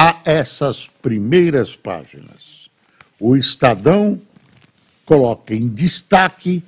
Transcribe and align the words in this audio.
a 0.00 0.20
essas 0.24 0.86
primeiras 0.86 1.74
páginas. 1.74 2.70
O 3.18 3.36
Estadão 3.36 4.20
coloca 5.04 5.52
em 5.52 5.66
destaque 5.66 6.62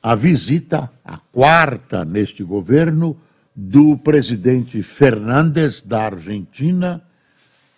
a 0.00 0.14
visita, 0.14 0.88
a 1.04 1.18
quarta 1.18 2.04
neste 2.04 2.44
governo, 2.44 3.16
do 3.52 3.98
presidente 3.98 4.80
Fernandes 4.80 5.80
da 5.80 6.04
Argentina, 6.04 7.02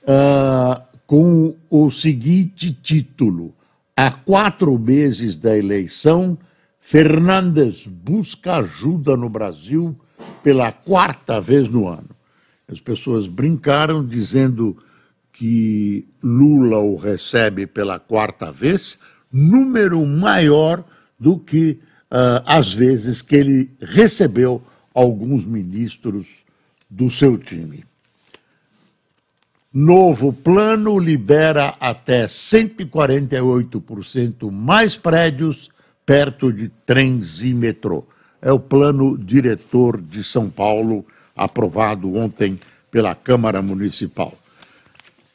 uh, 0.03 0.83
com 1.07 1.57
o 1.71 1.91
seguinte 1.91 2.71
título: 2.71 3.55
Há 3.97 4.11
quatro 4.11 4.79
meses 4.79 5.35
da 5.35 5.57
eleição, 5.57 6.37
Fernandes 6.79 7.87
busca 7.87 8.57
ajuda 8.57 9.17
no 9.17 9.31
Brasil 9.31 9.99
pela 10.43 10.71
quarta 10.71 11.41
vez 11.41 11.71
no 11.71 11.89
ano. 11.89 12.11
As 12.69 12.81
pessoas 12.81 13.27
brincaram 13.27 14.05
dizendo 14.05 14.77
que 15.41 16.07
Lula 16.23 16.79
o 16.81 16.97
recebe 16.97 17.67
pela 17.67 17.99
quarta 17.99 18.53
vez, 18.53 18.99
número 19.33 20.05
maior 20.05 20.85
do 21.19 21.39
que 21.39 21.81
uh, 22.11 22.45
as 22.45 22.75
vezes 22.75 23.23
que 23.23 23.37
ele 23.37 23.71
recebeu 23.81 24.63
alguns 24.93 25.47
ministros 25.47 26.27
do 26.91 27.11
seu 27.11 27.39
time. 27.39 27.87
Novo 29.73 30.31
plano 30.31 30.99
libera 30.99 31.75
até 31.81 32.27
148% 32.27 34.53
mais 34.53 34.95
prédios 34.95 35.71
perto 36.05 36.53
de 36.53 36.69
trens 36.85 37.43
e 37.43 37.55
metrô. 37.55 38.05
É 38.43 38.53
o 38.53 38.61
plano 38.61 39.17
diretor 39.17 39.99
de 39.99 40.23
São 40.23 40.51
Paulo, 40.51 41.03
aprovado 41.35 42.15
ontem 42.15 42.61
pela 42.91 43.15
Câmara 43.15 43.63
Municipal. 43.63 44.37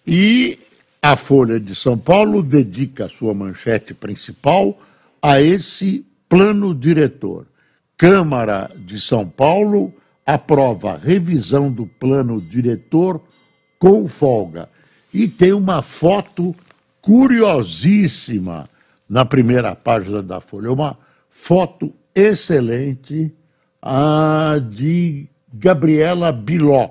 E 0.05 0.59
a 1.01 1.15
Folha 1.15 1.59
de 1.59 1.73
São 1.73 1.97
Paulo 1.97 2.43
dedica 2.43 3.05
a 3.05 3.09
sua 3.09 3.33
manchete 3.33 3.93
principal 3.93 4.77
a 5.21 5.41
esse 5.41 6.05
plano 6.29 6.75
diretor. 6.75 7.47
Câmara 7.97 8.69
de 8.75 8.99
São 8.99 9.27
Paulo 9.27 9.93
aprova 10.25 10.97
revisão 10.97 11.71
do 11.71 11.85
plano 11.85 12.41
diretor 12.41 13.21
com 13.79 14.07
folga. 14.07 14.69
E 15.13 15.27
tem 15.27 15.53
uma 15.53 15.81
foto 15.81 16.55
curiosíssima 17.01 18.67
na 19.07 19.23
primeira 19.23 19.75
página 19.75 20.21
da 20.21 20.41
Folha, 20.41 20.71
uma 20.71 20.97
foto 21.29 21.93
excelente 22.13 23.31
a 23.81 24.59
de 24.71 25.27
Gabriela 25.53 26.31
Biló, 26.31 26.89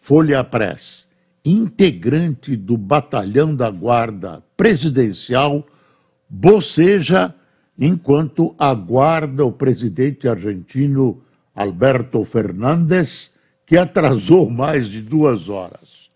Folha 0.00 0.42
Press, 0.42 1.06
integrante 1.44 2.56
do 2.56 2.76
batalhão 2.76 3.54
da 3.54 3.70
Guarda 3.70 4.42
Presidencial, 4.56 5.66
boceja 6.28 7.34
enquanto 7.78 8.54
aguarda 8.58 9.44
o 9.44 9.52
presidente 9.52 10.28
argentino 10.28 11.20
Alberto 11.54 12.24
Fernandes, 12.24 13.32
que 13.66 13.76
atrasou 13.76 14.48
mais 14.48 14.88
de 14.88 15.00
duas 15.00 15.48
horas. 15.48 16.10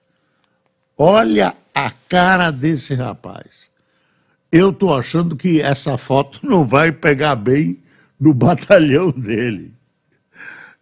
Olha 0.96 1.54
a 1.74 1.90
cara 1.90 2.50
desse 2.50 2.94
rapaz. 2.94 3.68
Eu 4.50 4.70
estou 4.70 4.94
achando 4.94 5.36
que 5.36 5.60
essa 5.60 5.98
foto 5.98 6.40
não 6.42 6.66
vai 6.66 6.90
pegar 6.90 7.36
bem 7.36 7.78
no 8.18 8.32
batalhão 8.32 9.10
dele. 9.10 9.72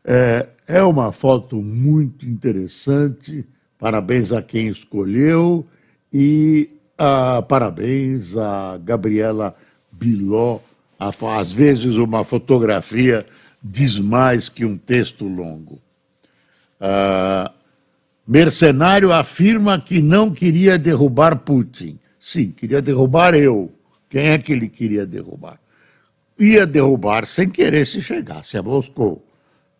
É, 0.05 0.49
é 0.69 0.83
uma 0.83 1.13
foto 1.13 1.61
muito 1.61 2.25
interessante. 2.25 3.45
Parabéns 3.79 4.33
a 4.33 4.41
quem 4.41 4.69
escolheu 4.69 5.67
e 6.13 6.71
uh, 6.99 7.43
parabéns 7.43 8.37
a 8.37 8.79
Gabriela 8.83 9.55
Biló. 9.93 10.61
Às 10.99 11.53
vezes, 11.53 11.97
uma 11.97 12.25
fotografia 12.25 13.27
diz 13.63 13.99
mais 13.99 14.49
que 14.49 14.65
um 14.65 14.79
texto 14.79 15.27
longo. 15.27 15.79
Uh, 16.81 17.51
mercenário 18.27 19.13
afirma 19.13 19.79
que 19.79 20.01
não 20.01 20.31
queria 20.31 20.79
derrubar 20.79 21.37
Putin. 21.41 21.99
Sim, 22.19 22.51
queria 22.51 22.81
derrubar 22.81 23.35
eu. 23.35 23.71
Quem 24.09 24.29
é 24.29 24.39
que 24.39 24.53
ele 24.53 24.69
queria 24.69 25.05
derrubar? 25.05 25.59
Ia 26.39 26.67
derrubar 26.67 27.27
sem 27.27 27.49
querer 27.51 27.85
se 27.85 28.01
chegasse 28.01 28.57
a 28.57 28.63
Moscou. 28.63 29.23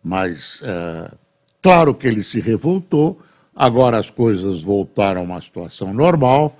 Mas, 0.03 0.61
uh, 0.61 1.15
claro 1.61 1.93
que 1.95 2.07
ele 2.07 2.23
se 2.23 2.39
revoltou, 2.39 3.21
agora 3.57 3.97
as 3.97 4.09
coisas 4.09 4.61
voltaram 4.61 5.21
a 5.21 5.23
uma 5.23 5.41
situação 5.41 5.93
normal 5.93 6.57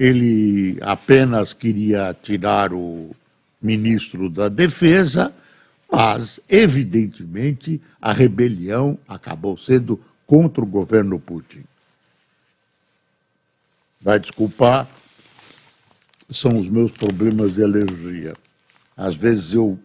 ele 0.00 0.78
apenas 0.80 1.52
queria 1.52 2.16
tirar 2.22 2.72
o 2.72 3.14
ministro 3.60 4.30
da 4.30 4.48
Defesa, 4.48 5.30
mas, 5.92 6.40
evidentemente, 6.48 7.78
a 8.00 8.10
rebelião 8.10 8.98
acabou 9.06 9.58
sendo 9.58 10.00
contra 10.26 10.64
o 10.64 10.66
governo 10.66 11.20
Putin. 11.20 11.62
Vai 14.00 14.18
desculpar, 14.18 14.88
são 16.30 16.58
os 16.58 16.70
meus 16.70 16.92
problemas 16.92 17.52
de 17.52 17.62
alergia. 17.62 18.32
Às 18.96 19.16
vezes 19.16 19.52
eu 19.52 19.78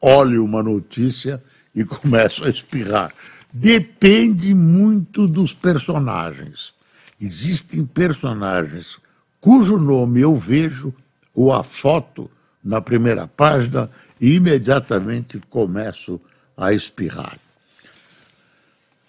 olho 0.00 0.44
uma 0.44 0.64
notícia 0.64 1.40
e 1.72 1.84
começo 1.86 2.44
a 2.44 2.50
espirrar. 2.50 3.14
Depende 3.52 4.54
muito 4.54 5.26
dos 5.26 5.52
personagens. 5.52 6.72
Existem 7.20 7.84
personagens 7.84 8.98
cujo 9.40 9.76
nome 9.76 10.20
eu 10.20 10.36
vejo 10.36 10.94
ou 11.34 11.52
a 11.52 11.64
foto 11.64 12.30
na 12.62 12.80
primeira 12.80 13.26
página 13.26 13.90
e 14.20 14.34
imediatamente 14.34 15.40
começo 15.48 16.20
a 16.56 16.72
espirrar. 16.72 17.38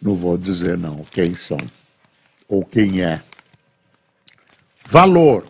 Não 0.01 0.15
vou 0.15 0.37
dizer 0.37 0.77
não 0.77 1.05
quem 1.11 1.33
são 1.33 1.59
ou 2.47 2.65
quem 2.65 3.01
é. 3.01 3.21
Valor. 4.85 5.45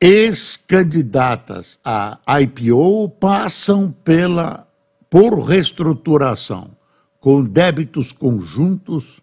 Ex-candidatas 0.00 1.78
a 1.84 2.18
IPO 2.40 3.08
passam 3.20 3.92
pela 3.92 4.69
por 5.10 5.40
reestruturação, 5.40 6.70
com 7.18 7.42
débitos 7.42 8.12
conjuntos 8.12 9.20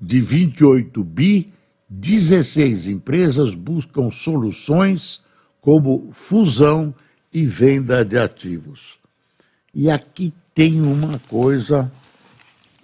de 0.00 0.20
28 0.20 1.04
bi 1.04 1.52
16 1.88 2.88
empresas 2.88 3.54
buscam 3.54 4.10
soluções 4.10 5.20
como 5.60 6.08
fusão 6.12 6.94
e 7.32 7.44
venda 7.44 8.04
de 8.04 8.18
ativos. 8.18 8.98
E 9.72 9.90
aqui 9.90 10.32
tem 10.54 10.80
uma 10.80 11.18
coisa, 11.28 11.92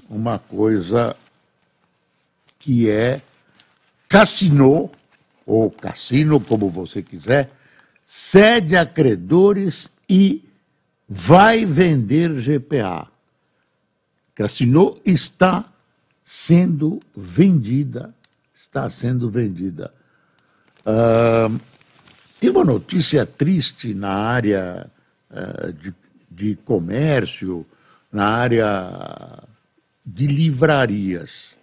uma 0.09 0.39
coisa 0.39 1.17
que 2.59 2.89
é 2.89 3.21
Cassino, 4.09 4.91
ou 5.47 5.71
Cassino, 5.71 6.39
como 6.39 6.69
você 6.69 7.03
quiser, 7.03 7.51
cede 8.05 8.77
a 8.77 8.85
credores 8.85 9.91
e 10.09 10.45
vai 11.15 11.67
vender 11.67 12.33
GPA. 12.35 13.09
Cassino 14.35 14.99
está 15.05 15.71
sendo 16.25 17.01
vendida 17.15 18.15
está 18.73 18.89
sendo 18.89 19.29
vendida. 19.29 19.93
Uh, 20.81 21.61
tem 22.41 22.49
uma 22.49 22.65
notícia 22.65 23.27
triste 23.27 23.93
na 23.93 24.15
área 24.15 24.91
uh, 25.31 25.71
de, 25.75 25.95
de 26.31 26.57
comércio, 26.65 27.67
na 28.11 28.27
área 28.27 29.43
de 30.05 30.27
livrarias. 30.27 31.59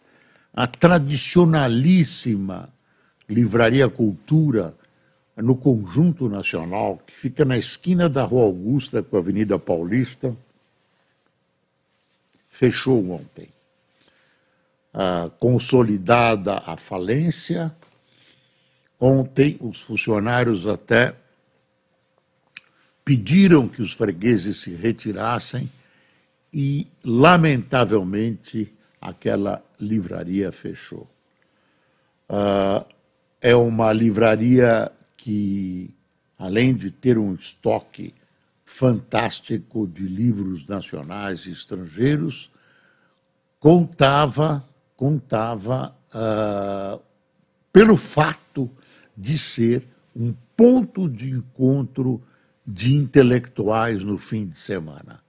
A 0.53 0.67
tradicionalíssima 0.67 2.69
Livraria 3.27 3.89
Cultura, 3.89 4.75
no 5.41 5.55
Conjunto 5.55 6.27
Nacional, 6.29 7.01
que 7.05 7.13
fica 7.13 7.45
na 7.45 7.57
esquina 7.57 8.09
da 8.09 8.23
Rua 8.23 8.43
Augusta 8.43 9.01
com 9.01 9.15
a 9.15 9.19
Avenida 9.19 9.57
Paulista, 9.57 10.35
fechou 12.49 13.11
ontem. 13.11 13.47
ah, 14.93 15.29
consolidada 15.39 16.63
a 16.65 16.75
falência. 16.75 17.73
Ontem, 18.99 19.57
os 19.61 19.81
funcionários 19.81 20.67
até 20.67 21.15
pediram 23.05 23.67
que 23.67 23.81
os 23.81 23.93
fregueses 23.93 24.57
se 24.57 24.75
retirassem 24.75 25.69
e, 26.53 26.87
lamentavelmente, 27.03 28.73
aquela 28.99 29.63
livraria 29.79 30.51
fechou. 30.51 31.07
Uh, 32.29 32.85
é 33.41 33.55
uma 33.55 33.93
livraria 33.93 34.91
que, 35.19 35.93
além 36.37 36.73
de 36.73 36.89
ter 36.89 37.17
um 37.17 37.33
estoque 37.33 38.13
fantástico 38.63 39.85
de 39.85 40.03
livros 40.03 40.65
nacionais 40.65 41.45
e 41.45 41.51
estrangeiros, 41.51 42.49
contava, 43.59 44.65
contava 44.95 45.93
uh, 46.15 47.01
pelo 47.73 47.97
fato 47.97 48.71
de 49.15 49.37
ser 49.37 49.85
um 50.15 50.33
ponto 50.55 51.09
de 51.09 51.29
encontro 51.29 52.21
de 52.65 52.95
intelectuais 52.95 54.01
no 54.01 54.17
fim 54.17 54.47
de 54.47 54.57
semana. 54.57 55.19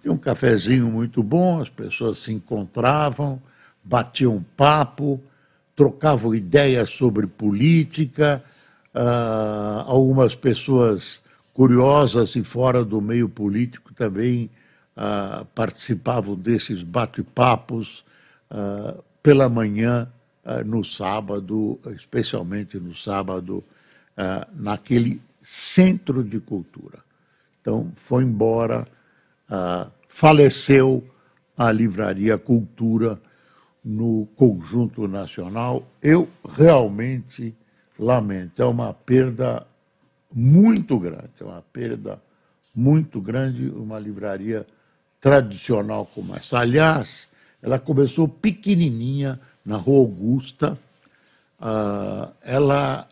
Tinha 0.00 0.12
um 0.12 0.16
cafezinho 0.18 0.86
muito 0.86 1.22
bom, 1.22 1.60
as 1.60 1.68
pessoas 1.68 2.16
se 2.16 2.32
encontravam, 2.32 3.42
batiam 3.82 4.42
papo, 4.56 5.20
trocavam 5.76 6.34
ideias 6.34 6.88
sobre 6.88 7.26
política, 7.26 8.42
uh, 8.94 9.84
algumas 9.86 10.34
pessoas 10.34 11.22
curiosas 11.52 12.34
e 12.36 12.44
fora 12.44 12.84
do 12.84 13.00
meio 13.00 13.28
político 13.28 13.92
também 13.94 14.50
uh, 14.96 15.44
participavam 15.54 16.34
desses 16.34 16.82
bate-papos 16.82 18.04
uh, 18.50 19.02
pela 19.22 19.48
manhã, 19.48 20.08
no 20.66 20.84
sábado, 20.84 21.80
especialmente 21.96 22.78
no 22.78 22.94
sábado, 22.94 23.64
naquele 24.52 25.18
centro 25.40 26.22
de 26.22 26.38
cultura. 26.38 26.98
Então, 27.62 27.90
foi 27.96 28.24
embora 28.24 28.86
ah, 29.48 29.88
faleceu 30.08 31.04
a 31.56 31.70
Livraria 31.70 32.38
Cultura 32.38 33.20
no 33.84 34.26
conjunto 34.36 35.06
nacional. 35.06 35.86
Eu 36.02 36.28
realmente 36.56 37.54
lamento, 37.98 38.60
é 38.60 38.64
uma 38.64 38.92
perda 38.92 39.66
muito 40.32 40.98
grande, 40.98 41.30
é 41.40 41.44
uma 41.44 41.62
perda 41.62 42.20
muito 42.74 43.20
grande, 43.20 43.68
uma 43.68 43.98
livraria 43.98 44.66
tradicional 45.20 46.04
como 46.06 46.34
essa. 46.34 46.58
Aliás, 46.58 47.28
ela 47.62 47.78
começou 47.78 48.28
pequenininha 48.28 49.40
na 49.64 49.76
Rua 49.76 50.00
Augusta, 50.00 50.78
uh, 51.60 52.32
ela 52.42 53.08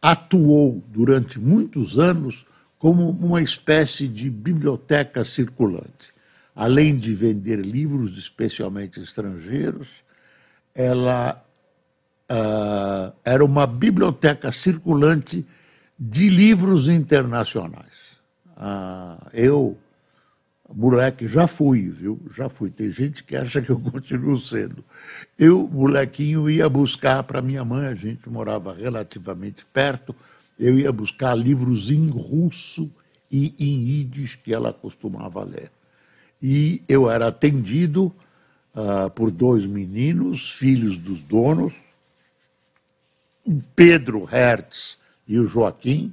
atuou 0.00 0.82
durante 0.88 1.40
muitos 1.40 1.98
anos 1.98 2.46
como 2.78 3.10
uma 3.10 3.42
espécie 3.42 4.06
de 4.06 4.30
biblioteca 4.30 5.24
circulante. 5.24 6.14
Além 6.54 6.96
de 6.96 7.14
vender 7.14 7.58
livros, 7.58 8.16
especialmente 8.16 9.00
estrangeiros, 9.00 9.88
ela 10.74 11.42
uh, 12.30 13.12
era 13.24 13.44
uma 13.44 13.66
biblioteca 13.66 14.50
circulante 14.52 15.44
de 15.98 16.28
livros 16.28 16.88
internacionais. 16.88 18.16
Uh, 18.56 19.26
eu, 19.32 19.78
moleque, 20.74 21.28
já 21.28 21.46
fui, 21.46 21.90
viu? 21.90 22.20
Já 22.34 22.48
fui. 22.48 22.70
Tem 22.70 22.90
gente 22.90 23.24
que 23.24 23.36
acha 23.36 23.62
que 23.62 23.70
eu 23.70 23.78
continuo 23.78 24.38
sendo. 24.38 24.84
Eu, 25.38 25.68
molequinho, 25.68 26.50
ia 26.50 26.68
buscar 26.68 27.22
para 27.22 27.42
minha 27.42 27.64
mãe, 27.64 27.86
a 27.86 27.94
gente 27.94 28.28
morava 28.28 28.74
relativamente 28.74 29.64
perto, 29.66 30.14
eu 30.58 30.78
ia 30.78 30.90
buscar 30.90 31.34
livros 31.34 31.90
em 31.90 32.08
russo 32.08 32.90
e 33.30 33.54
em 33.58 34.00
ídis 34.00 34.34
que 34.34 34.54
ela 34.54 34.72
costumava 34.72 35.42
ler. 35.44 35.70
E 36.42 36.82
eu 36.88 37.10
era 37.10 37.28
atendido 37.28 38.12
uh, 38.74 39.10
por 39.10 39.30
dois 39.30 39.66
meninos, 39.66 40.52
filhos 40.52 40.96
dos 40.98 41.22
donos, 41.22 41.72
o 43.46 43.62
Pedro 43.74 44.24
Hertz 44.24 44.98
e 45.26 45.38
o 45.38 45.46
Joaquim, 45.46 46.12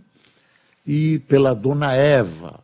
e 0.86 1.20
pela 1.28 1.56
dona 1.56 1.94
Eva, 1.94 2.60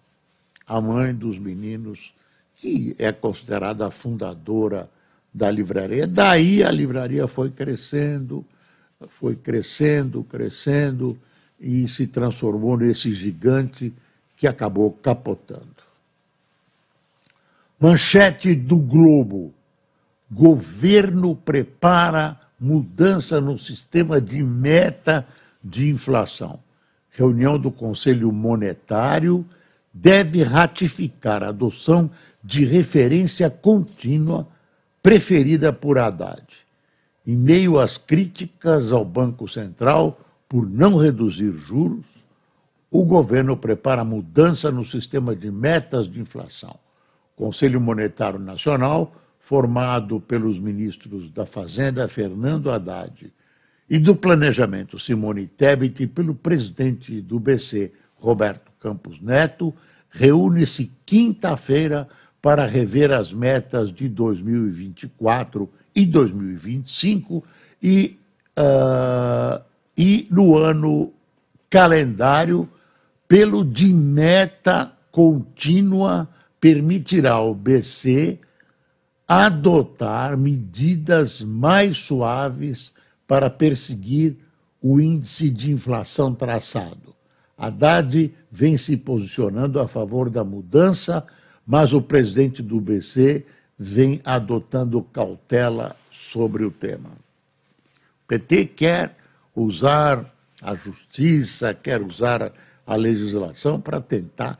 a 0.67 0.79
mãe 0.79 1.13
dos 1.13 1.39
meninos, 1.39 2.13
que 2.55 2.95
é 2.99 3.11
considerada 3.11 3.87
a 3.87 3.91
fundadora 3.91 4.89
da 5.33 5.49
livraria. 5.49 6.05
Daí 6.05 6.63
a 6.63 6.69
livraria 6.69 7.27
foi 7.27 7.49
crescendo, 7.49 8.45
foi 9.07 9.35
crescendo, 9.35 10.23
crescendo, 10.23 11.17
e 11.59 11.87
se 11.87 12.07
transformou 12.07 12.77
nesse 12.77 13.13
gigante 13.13 13.93
que 14.37 14.47
acabou 14.47 14.91
capotando. 14.91 15.83
Manchete 17.79 18.55
do 18.55 18.77
Globo: 18.77 19.53
governo 20.31 21.35
prepara 21.35 22.39
mudança 22.59 23.39
no 23.39 23.57
sistema 23.57 24.19
de 24.19 24.43
meta 24.43 25.25
de 25.63 25.89
inflação. 25.89 26.59
Reunião 27.09 27.57
do 27.57 27.71
Conselho 27.71 28.31
Monetário 28.31 29.45
deve 29.93 30.43
ratificar 30.43 31.43
a 31.43 31.49
adoção 31.49 32.09
de 32.43 32.63
referência 32.65 33.49
contínua 33.49 34.47
preferida 35.01 35.73
por 35.73 35.97
Haddad. 35.97 36.43
Em 37.25 37.35
meio 37.35 37.79
às 37.79 37.97
críticas 37.97 38.91
ao 38.91 39.03
Banco 39.03 39.47
Central, 39.47 40.19
por 40.47 40.67
não 40.67 40.97
reduzir 40.97 41.51
juros, 41.51 42.05
o 42.91 43.03
governo 43.03 43.55
prepara 43.55 44.03
mudança 44.03 44.71
no 44.71 44.83
sistema 44.83 45.35
de 45.35 45.51
metas 45.51 46.09
de 46.09 46.19
inflação. 46.19 46.75
O 47.35 47.45
Conselho 47.45 47.79
Monetário 47.79 48.39
Nacional, 48.39 49.13
formado 49.49 50.19
pelos 50.19 50.59
ministros 50.59 51.31
da 51.31 51.43
Fazenda 51.43 52.07
Fernando 52.07 52.69
Haddad 52.69 53.33
e 53.89 53.97
do 53.97 54.15
Planejamento 54.15 54.99
Simone 54.99 55.47
Tebet 55.47 56.03
e 56.03 56.05
pelo 56.05 56.35
presidente 56.35 57.19
do 57.19 57.39
BC 57.39 57.91
Roberto 58.13 58.71
Campos 58.79 59.19
Neto, 59.19 59.73
reúne-se 60.11 60.95
quinta-feira 61.03 62.07
para 62.39 62.67
rever 62.67 63.11
as 63.11 63.33
metas 63.33 63.91
de 63.91 64.07
2024 64.07 65.67
e 65.95 66.05
2025 66.05 67.43
e 67.81 68.19
uh, 68.55 69.59
e 69.97 70.27
no 70.29 70.59
ano 70.59 71.11
calendário, 71.71 72.69
pelo 73.27 73.65
de 73.65 73.87
meta 73.87 74.95
contínua, 75.09 76.29
permitirá 76.61 77.31
ao 77.31 77.55
BC 77.55 78.37
adotar 79.29 80.35
medidas 80.35 81.39
mais 81.43 81.97
suaves 81.97 82.91
para 83.27 83.47
perseguir 83.47 84.35
o 84.81 84.99
índice 84.99 85.51
de 85.51 85.71
inflação 85.71 86.33
traçado. 86.33 87.13
Haddad 87.55 88.33
vem 88.51 88.75
se 88.75 88.97
posicionando 88.97 89.79
a 89.79 89.87
favor 89.87 90.31
da 90.31 90.43
mudança, 90.43 91.23
mas 91.67 91.93
o 91.93 92.01
presidente 92.01 92.63
do 92.63 92.81
BC 92.81 93.45
vem 93.77 94.19
adotando 94.25 95.03
cautela 95.03 95.95
sobre 96.09 96.65
o 96.65 96.71
tema. 96.71 97.11
O 98.23 98.27
PT 98.29 98.65
quer 98.65 99.15
usar 99.55 100.25
a 100.59 100.73
justiça, 100.73 101.71
quer 101.71 102.01
usar 102.01 102.51
a 102.85 102.95
legislação 102.95 103.79
para 103.79 104.01
tentar 104.01 104.57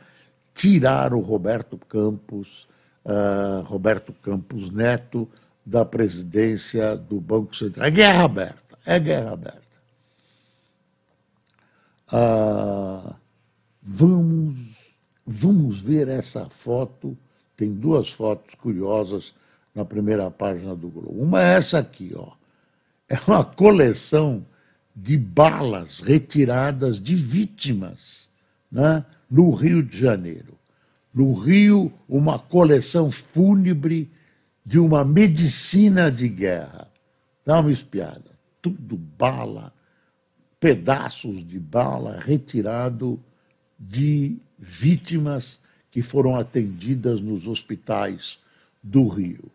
tirar 0.54 1.12
o 1.14 1.22
Roberto 1.22 1.76
Campos, 1.76 2.68
uh, 3.06 3.62
Roberto 3.64 4.14
Campos 4.14 4.72
Neto, 4.72 5.28
da 5.66 5.86
presidência 5.86 6.96
do 6.96 7.20
Banco 7.20 7.56
Central. 7.56 7.86
É 7.86 7.92
guerra 7.92 8.24
aberta, 8.24 8.78
é 8.86 9.00
guerra 9.00 9.34
aberta. 9.34 9.70
Uh, 12.12 13.14
vamos, 13.82 14.98
vamos 15.26 15.82
ver 15.82 16.08
essa 16.08 16.48
foto. 16.50 17.18
Tem 17.56 17.72
duas 17.72 18.12
fotos 18.12 18.56
curiosas 18.56 19.34
na 19.76 19.86
primeira 19.86 20.30
página 20.32 20.76
do 20.76 20.90
Globo. 20.90 21.22
Uma 21.22 21.42
é 21.42 21.54
essa 21.54 21.80
aqui, 21.80 22.14
ó. 22.16 22.32
É 23.08 23.18
uma 23.28 23.44
coleção 23.44 24.46
de 24.96 25.18
balas 25.18 26.02
retiradas 26.02 27.00
de 27.00 27.16
vítimas 27.16 28.30
né, 28.72 29.06
no 29.30 29.52
Rio 29.52 29.82
de 29.82 29.98
Janeiro. 29.98 30.59
No 31.14 31.34
Rio, 31.34 31.92
uma 32.08 32.38
coleção 32.38 33.10
fúnebre 33.10 34.10
de 34.64 34.78
uma 34.78 35.04
medicina 35.04 36.12
de 36.12 36.28
guerra. 36.28 36.88
Dá 37.46 37.60
uma 37.60 37.72
espiada. 37.72 38.38
Tudo 38.62 38.96
bala, 38.96 39.74
pedaços 40.60 41.48
de 41.48 41.60
bala 41.60 42.20
retirado 42.20 43.20
de 43.80 44.38
vítimas 44.58 45.60
que 45.90 46.02
foram 46.02 46.36
atendidas 46.36 47.22
nos 47.22 47.48
hospitais 47.48 48.40
do 48.84 49.08
Rio. 49.08 49.52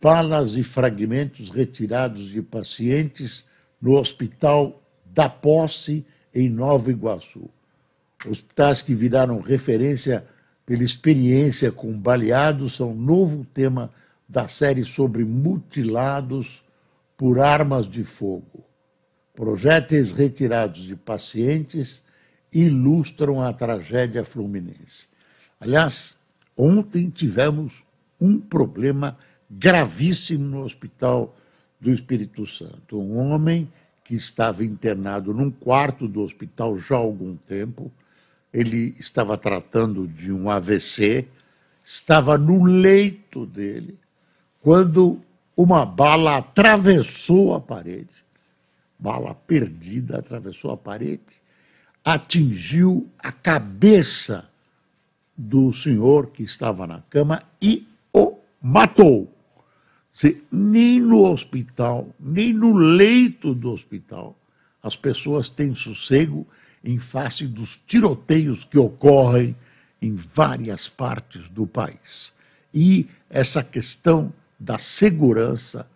balas 0.00 0.56
e 0.56 0.62
fragmentos 0.62 1.48
retirados 1.48 2.28
de 2.28 2.42
pacientes 2.42 3.46
no 3.80 3.92
Hospital 3.92 4.82
da 5.06 5.30
Posse, 5.30 6.04
em 6.34 6.50
Nova 6.50 6.90
Iguaçu. 6.90 7.48
Hospitais 8.26 8.82
que 8.82 8.94
viraram 8.94 9.40
referência 9.40 10.26
pela 10.66 10.82
experiência 10.82 11.70
com 11.70 11.98
baleados 11.98 12.76
são 12.76 12.94
novo 12.94 13.44
tema 13.52 13.90
da 14.28 14.48
série 14.48 14.84
sobre 14.84 15.24
mutilados 15.24 16.62
por 17.16 17.40
armas 17.40 17.88
de 17.88 18.04
fogo. 18.04 18.64
Projéteis 19.34 20.12
retirados 20.12 20.82
de 20.82 20.96
pacientes 20.96 22.04
ilustram 22.52 23.42
a 23.42 23.52
tragédia 23.52 24.24
fluminense. 24.24 25.08
Aliás, 25.60 26.16
ontem 26.56 27.10
tivemos 27.10 27.84
um 28.20 28.38
problema 28.38 29.18
gravíssimo 29.50 30.44
no 30.44 30.64
Hospital 30.64 31.36
do 31.80 31.90
Espírito 31.90 32.46
Santo. 32.46 32.98
Um 32.98 33.18
homem 33.18 33.70
que 34.04 34.14
estava 34.14 34.64
internado 34.64 35.32
num 35.32 35.50
quarto 35.50 36.06
do 36.06 36.20
hospital 36.20 36.78
já 36.78 36.94
há 36.94 36.98
algum 36.98 37.36
tempo, 37.36 37.90
ele 38.54 38.94
estava 39.00 39.36
tratando 39.36 40.06
de 40.06 40.32
um 40.32 40.48
AVC, 40.48 41.26
estava 41.84 42.38
no 42.38 42.62
leito 42.62 43.44
dele, 43.44 43.98
quando 44.60 45.20
uma 45.56 45.84
bala 45.84 46.36
atravessou 46.36 47.52
a 47.52 47.60
parede, 47.60 48.24
bala 48.96 49.34
perdida, 49.34 50.18
atravessou 50.18 50.70
a 50.70 50.76
parede, 50.76 51.42
atingiu 52.04 53.10
a 53.18 53.32
cabeça 53.32 54.48
do 55.36 55.72
senhor 55.72 56.28
que 56.28 56.44
estava 56.44 56.86
na 56.86 57.00
cama 57.10 57.42
e 57.60 57.84
o 58.12 58.38
matou. 58.62 59.30
Nem 60.52 61.00
no 61.00 61.24
hospital, 61.24 62.08
nem 62.20 62.52
no 62.52 62.72
leito 62.72 63.52
do 63.52 63.72
hospital, 63.72 64.36
as 64.80 64.94
pessoas 64.94 65.50
têm 65.50 65.74
sossego 65.74 66.46
em 66.84 66.98
face 66.98 67.46
dos 67.46 67.76
tiroteios 67.76 68.62
que 68.62 68.78
ocorrem 68.78 69.56
em 70.00 70.14
várias 70.14 70.88
partes 70.88 71.48
do 71.48 71.66
país. 71.66 72.34
E 72.72 73.08
essa 73.30 73.62
questão 73.62 74.32
da 74.60 74.76
segurança, 74.76 75.86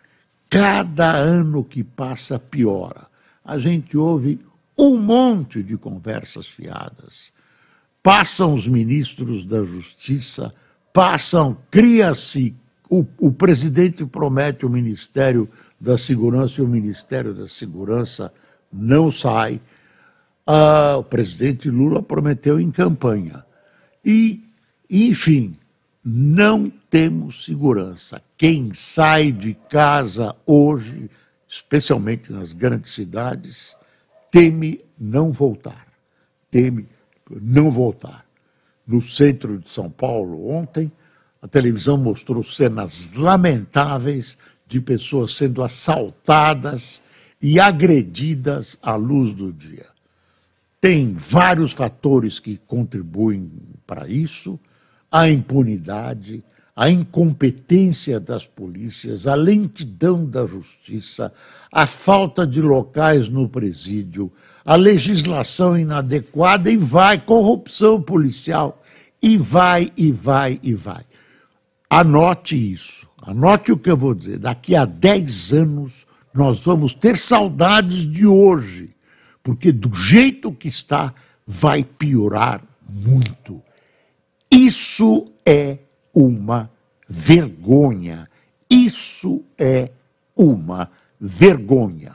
cada 0.48 1.14
ano 1.14 1.62
que 1.62 1.84
passa, 1.84 2.38
piora. 2.38 3.06
A 3.44 3.58
gente 3.58 3.96
ouve 3.96 4.40
um 4.76 4.96
monte 4.96 5.62
de 5.62 5.76
conversas 5.76 6.46
fiadas. 6.46 7.32
Passam 8.02 8.54
os 8.54 8.66
ministros 8.66 9.44
da 9.44 9.62
Justiça, 9.62 10.54
passam, 10.92 11.56
cria-se 11.70 12.54
o, 12.88 13.04
o 13.18 13.30
presidente 13.30 14.06
promete 14.06 14.64
o 14.64 14.70
Ministério 14.70 15.48
da 15.78 15.98
Segurança 15.98 16.60
e 16.60 16.64
o 16.64 16.68
Ministério 16.68 17.34
da 17.34 17.46
Segurança 17.46 18.32
não 18.72 19.12
sai. 19.12 19.60
Ah, 20.50 20.96
o 20.96 21.04
presidente 21.04 21.68
Lula 21.68 22.02
prometeu 22.02 22.58
em 22.58 22.70
campanha. 22.70 23.44
E, 24.02 24.42
enfim, 24.88 25.54
não 26.02 26.72
temos 26.88 27.44
segurança. 27.44 28.22
Quem 28.34 28.72
sai 28.72 29.30
de 29.30 29.52
casa 29.52 30.34
hoje, 30.46 31.10
especialmente 31.46 32.32
nas 32.32 32.54
grandes 32.54 32.92
cidades, 32.92 33.76
teme 34.30 34.80
não 34.98 35.32
voltar. 35.32 35.86
Teme 36.50 36.86
não 37.30 37.70
voltar. 37.70 38.24
No 38.86 39.02
centro 39.02 39.58
de 39.58 39.68
São 39.68 39.90
Paulo, 39.90 40.48
ontem, 40.48 40.90
a 41.42 41.46
televisão 41.46 41.98
mostrou 41.98 42.42
cenas 42.42 43.12
lamentáveis 43.12 44.38
de 44.66 44.80
pessoas 44.80 45.34
sendo 45.34 45.62
assaltadas 45.62 47.02
e 47.38 47.60
agredidas 47.60 48.78
à 48.80 48.94
luz 48.94 49.34
do 49.34 49.52
dia. 49.52 49.97
Tem 50.80 51.12
vários 51.12 51.72
fatores 51.72 52.38
que 52.38 52.56
contribuem 52.56 53.50
para 53.86 54.08
isso: 54.08 54.58
a 55.10 55.28
impunidade, 55.28 56.44
a 56.76 56.88
incompetência 56.88 58.20
das 58.20 58.46
polícias, 58.46 59.26
a 59.26 59.34
lentidão 59.34 60.24
da 60.24 60.46
justiça, 60.46 61.32
a 61.72 61.88
falta 61.88 62.46
de 62.46 62.60
locais 62.60 63.28
no 63.28 63.48
presídio, 63.48 64.30
a 64.64 64.76
legislação 64.76 65.76
inadequada 65.76 66.70
e 66.70 66.76
vai, 66.76 67.18
corrupção 67.18 68.00
policial, 68.00 68.80
e 69.20 69.36
vai, 69.36 69.88
e 69.96 70.12
vai, 70.12 70.60
e 70.62 70.74
vai. 70.74 71.04
Anote 71.90 72.54
isso, 72.72 73.08
anote 73.20 73.72
o 73.72 73.78
que 73.78 73.90
eu 73.90 73.96
vou 73.96 74.14
dizer. 74.14 74.38
Daqui 74.38 74.76
a 74.76 74.84
10 74.84 75.52
anos 75.54 76.06
nós 76.32 76.60
vamos 76.60 76.94
ter 76.94 77.16
saudades 77.16 78.08
de 78.08 78.24
hoje, 78.24 78.94
porque 79.48 79.72
do 79.72 79.94
jeito 79.94 80.52
que 80.52 80.68
está, 80.68 81.14
vai 81.46 81.82
piorar 81.82 82.62
muito. 82.86 83.62
Isso 84.52 85.26
é 85.42 85.78
uma 86.12 86.70
vergonha. 87.08 88.28
Isso 88.68 89.42
é 89.56 89.88
uma 90.36 90.90
vergonha. 91.18 92.14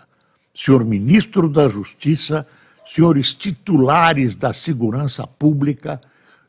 Senhor 0.54 0.86
ministro 0.86 1.50
da 1.50 1.68
Justiça, 1.68 2.46
senhores 2.86 3.34
titulares 3.34 4.36
da 4.36 4.54
Segurança 4.54 5.26
Pública, 5.26 6.00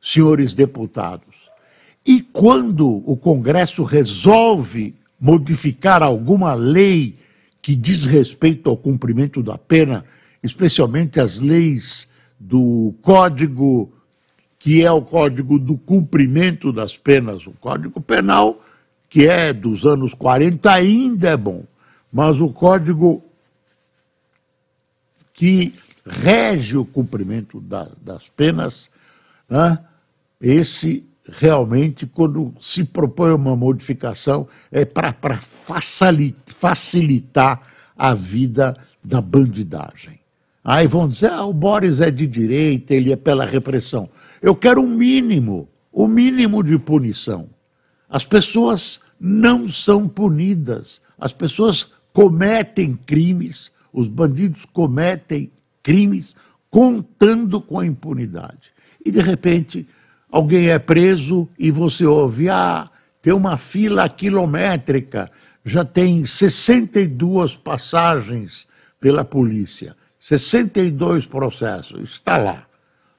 senhores 0.03 0.53
deputados. 0.53 1.49
E 2.05 2.21
quando 2.21 3.03
o 3.11 3.17
Congresso 3.17 3.85
resolve 3.85 4.95
modificar 5.19 6.03
alguma 6.03 6.53
lei 6.53 7.17
que 7.63 7.75
diz 7.75 8.05
respeito 8.05 8.69
ao 8.69 8.77
cumprimento 8.77 9.43
da 9.43 9.57
pena, 9.57 10.05
especialmente 10.45 11.19
as 11.19 11.41
leis 11.41 12.07
do 12.39 12.95
Código, 13.01 13.91
que 14.59 14.85
é 14.85 14.93
o 14.93 15.01
Código 15.01 15.59
do 15.59 15.77
Cumprimento 15.77 16.71
das 16.71 16.97
Penas, 16.97 17.47
o 17.47 17.53
Código 17.53 18.01
Penal, 18.01 18.63
que 19.09 19.27
é 19.27 19.53
dos 19.53 19.87
anos 19.87 20.13
40, 20.13 20.71
ainda 20.71 21.31
é 21.31 21.37
bom, 21.37 21.65
mas 22.13 22.41
o 22.41 22.51
Código 22.51 23.25
que 25.33 25.75
rege 26.07 26.77
o 26.77 26.85
cumprimento 26.85 27.61
das, 27.61 27.97
das 27.99 28.29
penas, 28.29 28.91
né, 29.49 29.79
esse 30.41 31.05
realmente, 31.27 32.07
quando 32.07 32.55
se 32.61 32.85
propõe 32.85 33.33
uma 33.33 33.57
modificação, 33.57 34.47
é 34.71 34.85
para 34.85 35.41
facilitar 35.41 37.63
a 37.97 38.15
vida 38.15 38.77
da 39.03 39.21
bandidagem. 39.21 40.24
Aí 40.65 40.87
vão 40.87 41.07
dizer, 41.07 41.31
ah, 41.31 41.45
o 41.45 41.53
Boris 41.53 42.01
é 42.01 42.11
de 42.11 42.27
direita, 42.27 42.95
ele 42.95 43.13
é 43.13 43.17
pela 43.17 43.45
repressão. 43.45 44.09
Eu 44.41 44.57
quero 44.57 44.81
o 44.81 44.85
um 44.85 44.89
mínimo, 44.89 45.69
o 45.93 46.05
um 46.05 46.09
mínimo 46.09 46.63
de 46.63 46.79
punição. 46.79 47.51
As 48.09 48.25
pessoas 48.25 49.01
não 49.21 49.69
são 49.69 50.09
punidas, 50.09 51.03
as 51.19 51.35
pessoas 51.35 51.93
cometem 52.15 52.97
crimes, 52.97 53.71
os 53.93 54.09
bandidos 54.09 54.65
cometem 54.65 55.51
crimes 55.83 56.35
contando 56.71 57.61
com 57.61 57.79
a 57.79 57.87
impunidade. 57.87 58.73
E, 59.05 59.11
de 59.11 59.21
repente, 59.21 59.87
alguém 60.31 60.71
é 60.71 60.79
preso 60.79 61.47
e 61.59 61.71
você 61.71 62.07
ouve, 62.07 62.49
ah, 62.49 62.91
tem 63.21 63.35
uma 63.35 63.59
fila 63.59 64.09
quilométrica, 64.09 65.31
já 65.65 65.85
tem 65.85 66.25
62 66.25 67.57
passagens 67.57 68.67
pela 68.99 69.25
polícia, 69.25 69.95
62 70.25 71.27
processos, 71.27 72.13
está 72.13 72.39
lá, 72.39 72.67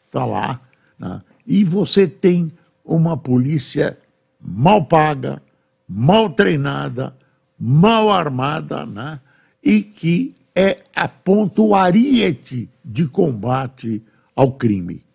está 0.07 0.25
lá. 0.25 0.59
Né? 0.97 1.21
E 1.45 1.63
você 1.63 2.07
tem 2.07 2.51
uma 2.83 3.15
polícia 3.15 3.95
mal 4.41 4.83
paga, 4.83 5.39
mal 5.88 6.31
treinada, 6.31 7.15
mal 7.59 8.09
armada, 8.09 8.88
né? 8.88 9.19
e 9.63 9.83
que 9.83 10.35
é 10.55 10.79
a 10.95 11.07
ponto 11.07 11.75
ariete 11.75 12.67
de 12.83 13.07
combate 13.07 14.01
ao 14.35 14.53
crime. 14.53 15.05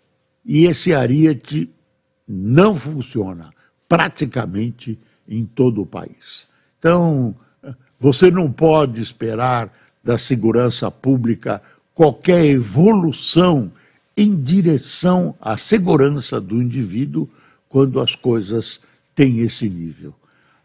E 0.45 0.67
esse 0.67 0.95
ariete 0.95 1.75
não 2.29 2.77
funciona 2.77 3.51
praticamente 3.89 4.97
em 5.29 5.45
todo 5.45 5.83
o 5.83 5.87
país. 5.87 6.47
Então, 6.79 7.35
você 7.99 8.31
não 8.31 8.53
pode 8.53 9.03
esperar 9.03 9.73
da 10.05 10.17
segurança 10.17 10.89
pública 10.89 11.61
qualquer 12.01 12.47
evolução 12.47 13.71
em 14.17 14.35
direção 14.35 15.37
à 15.39 15.59
segurança 15.59 16.41
do 16.41 16.63
indivíduo 16.63 17.29
quando 17.69 18.01
as 18.01 18.15
coisas 18.15 18.81
têm 19.15 19.41
esse 19.41 19.69
nível. 19.69 20.15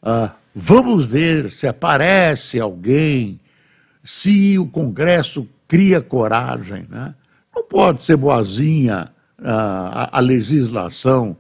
Ah, 0.02 0.32
vamos 0.56 1.06
ver 1.06 1.52
se 1.52 1.68
aparece 1.68 2.58
alguém, 2.58 3.38
se 4.02 4.58
o 4.58 4.66
Congresso 4.66 5.46
cria 5.68 6.00
coragem. 6.00 6.86
Né? 6.90 7.14
Não 7.54 7.66
pode 7.66 8.04
ser 8.04 8.16
boazinha 8.16 9.12
ah, 9.38 10.10
a, 10.14 10.18
a 10.20 10.22
legislação 10.22 11.36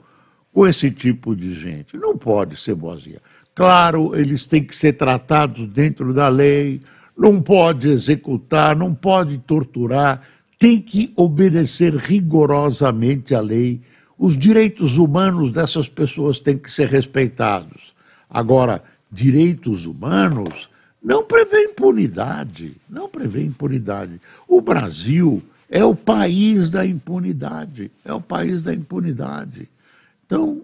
com 0.51 0.67
esse 0.67 0.91
tipo 0.91 1.33
de 1.33 1.53
gente. 1.53 1.95
Não 1.95 2.17
pode 2.17 2.59
ser 2.59 2.75
boazinha. 2.75 3.21
Claro, 3.55 4.13
eles 4.13 4.45
têm 4.45 4.61
que 4.61 4.75
ser 4.75 4.91
tratados 4.91 5.65
dentro 5.69 6.13
da 6.13 6.27
lei, 6.27 6.81
não 7.17 7.41
pode 7.41 7.89
executar, 7.89 8.75
não 8.75 8.93
pode 8.93 9.38
torturar, 9.39 10.22
tem 10.60 10.81
que 10.81 11.12
obedecer 11.15 11.95
rigorosamente 11.95 13.34
à 13.34 13.41
lei. 13.41 13.81
Os 14.17 14.38
direitos 14.38 14.98
humanos 14.98 15.51
dessas 15.51 15.89
pessoas 15.89 16.39
têm 16.39 16.57
que 16.57 16.72
ser 16.72 16.88
respeitados. 16.88 17.93
Agora, 18.29 18.84
direitos 19.12 19.86
humanos 19.86 20.69
não 21.03 21.24
prevê 21.24 21.65
impunidade, 21.65 22.75
não 22.89 23.07
prevê 23.07 23.43
impunidade. 23.43 24.19
O 24.48 24.62
Brasil 24.62 25.41
é 25.69 25.84
o 25.84 25.95
país 25.95 26.69
da 26.69 26.86
impunidade, 26.86 27.91
é 28.03 28.13
o 28.13 28.22
país 28.22 28.62
da 28.62 28.74
impunidade. 28.74 29.69
Então, 30.25 30.62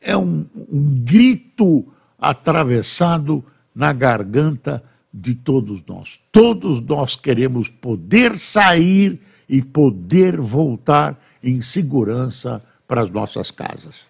é 0.00 0.16
um, 0.16 0.46
um 0.70 1.04
grito 1.04 1.84
atravessado 2.18 3.44
na 3.74 3.92
garganta 3.92 4.82
de 5.16 5.34
todos 5.34 5.82
nós. 5.86 6.20
Todos 6.30 6.78
nós 6.82 7.16
queremos 7.16 7.70
poder 7.70 8.36
sair 8.36 9.18
e 9.48 9.62
poder 9.62 10.38
voltar 10.38 11.18
em 11.42 11.62
segurança 11.62 12.62
para 12.86 13.00
as 13.00 13.10
nossas 13.10 13.50
casas. 13.50 14.04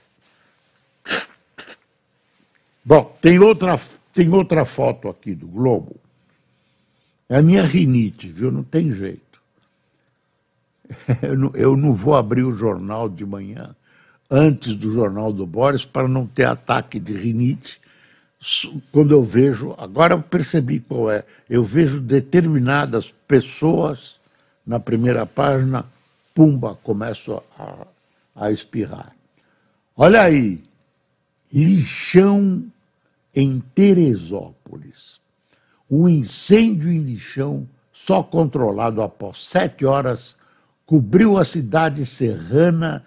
Bom, 2.84 3.16
tem 3.20 3.38
outra, 3.38 3.80
tem 4.12 4.28
outra 4.30 4.64
foto 4.64 5.08
aqui 5.08 5.32
do 5.32 5.46
Globo. 5.46 5.94
É 7.28 7.36
a 7.36 7.42
minha 7.42 7.62
rinite, 7.62 8.28
viu? 8.28 8.50
Não 8.50 8.64
tem 8.64 8.92
jeito. 8.92 9.40
Eu 11.22 11.36
não, 11.36 11.50
eu 11.54 11.76
não 11.76 11.92
vou 11.92 12.14
abrir 12.14 12.44
o 12.44 12.52
jornal 12.52 13.08
de 13.08 13.26
manhã 13.26 13.74
antes 14.30 14.76
do 14.76 14.92
jornal 14.92 15.32
do 15.32 15.44
Boris 15.44 15.84
para 15.84 16.06
não 16.06 16.26
ter 16.26 16.44
ataque 16.44 17.00
de 17.00 17.12
rinite 17.12 17.80
quando 18.92 19.12
eu 19.12 19.22
vejo, 19.24 19.74
agora 19.76 20.14
eu 20.14 20.22
percebi 20.22 20.78
qual 20.80 21.10
é, 21.10 21.24
eu 21.50 21.64
vejo 21.64 22.00
determinadas 22.00 23.12
pessoas 23.26 24.20
na 24.64 24.78
primeira 24.78 25.26
página, 25.26 25.84
pumba, 26.34 26.78
começo 26.82 27.42
a, 27.58 27.86
a 28.34 28.50
espirrar. 28.50 29.14
Olha 29.96 30.22
aí, 30.22 30.62
lixão 31.52 32.64
em 33.34 33.60
Teresópolis. 33.74 35.20
Um 35.90 36.08
incêndio 36.08 36.90
em 36.90 37.02
lixão, 37.02 37.66
só 37.92 38.22
controlado 38.22 39.02
após 39.02 39.46
sete 39.46 39.84
horas, 39.84 40.36
cobriu 40.84 41.38
a 41.38 41.44
cidade 41.44 42.04
serrana 42.06 43.04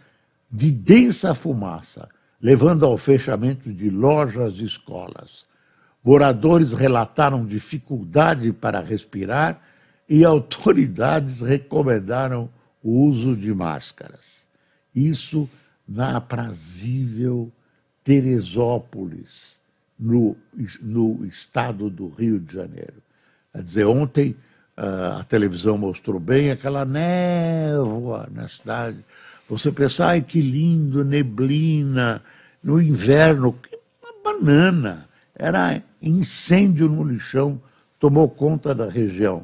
de 0.51 0.71
densa 0.71 1.33
fumaça 1.33 2.09
levando 2.41 2.85
ao 2.85 2.97
fechamento 2.97 3.71
de 3.71 3.89
lojas 3.89 4.55
e 4.59 4.63
escolas. 4.63 5.45
Moradores 6.03 6.73
relataram 6.73 7.45
dificuldade 7.45 8.51
para 8.53 8.79
respirar 8.79 9.61
e 10.07 10.23
autoridades 10.23 11.41
recomendaram 11.41 12.49
o 12.81 13.05
uso 13.05 13.35
de 13.35 13.53
máscaras. 13.53 14.47
Isso 14.95 15.49
na 15.87 16.17
aprazível 16.17 17.51
Teresópolis, 18.03 19.59
no, 19.99 20.35
no 20.81 21.25
estado 21.25 21.89
do 21.89 22.07
Rio 22.07 22.39
de 22.39 22.55
Janeiro. 22.55 23.03
Quer 23.51 23.63
dizer, 23.63 23.85
ontem 23.85 24.35
uh, 24.77 25.19
a 25.19 25.23
televisão 25.25 25.77
mostrou 25.77 26.19
bem 26.19 26.49
aquela 26.49 26.85
névoa 26.85 28.27
na 28.31 28.47
cidade, 28.47 28.97
você 29.49 29.71
pensa, 29.71 30.05
ai 30.05 30.21
que 30.21 30.39
lindo, 30.39 31.03
neblina, 31.03 32.21
no 32.63 32.79
inverno, 32.79 33.57
uma 34.01 34.33
banana. 34.33 35.09
Era 35.35 35.81
incêndio 35.99 36.87
no 36.87 37.03
lixão, 37.03 37.59
tomou 37.99 38.29
conta 38.29 38.75
da 38.75 38.87
região. 38.87 39.43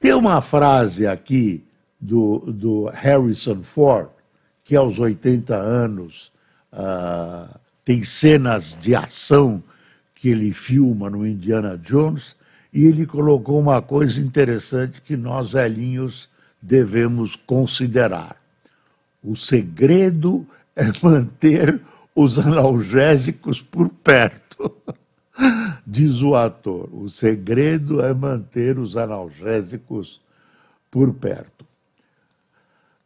Tem 0.00 0.14
uma 0.14 0.40
frase 0.40 1.06
aqui 1.06 1.62
do, 2.00 2.38
do 2.50 2.86
Harrison 2.86 3.62
Ford, 3.62 4.08
que 4.62 4.74
aos 4.74 4.98
80 4.98 5.54
anos 5.54 6.32
uh, 6.72 7.58
tem 7.84 8.02
cenas 8.02 8.78
de 8.80 8.94
ação 8.94 9.62
que 10.14 10.30
ele 10.30 10.52
filma 10.54 11.10
no 11.10 11.26
Indiana 11.26 11.76
Jones, 11.76 12.34
e 12.72 12.84
ele 12.86 13.04
colocou 13.04 13.60
uma 13.60 13.82
coisa 13.82 14.20
interessante 14.20 15.02
que 15.02 15.16
nós 15.16 15.52
velhinhos 15.52 16.28
devemos 16.62 17.36
considerar. 17.36 18.43
O 19.24 19.34
segredo 19.34 20.46
é 20.76 20.84
manter 21.02 21.80
os 22.14 22.38
analgésicos 22.38 23.62
por 23.62 23.88
perto. 23.88 24.70
Diz 25.86 26.22
o 26.22 26.34
ator. 26.34 26.88
O 26.92 27.08
segredo 27.08 28.02
é 28.02 28.12
manter 28.12 28.78
os 28.78 28.96
analgésicos 28.96 30.20
por 30.90 31.12
perto. 31.14 31.66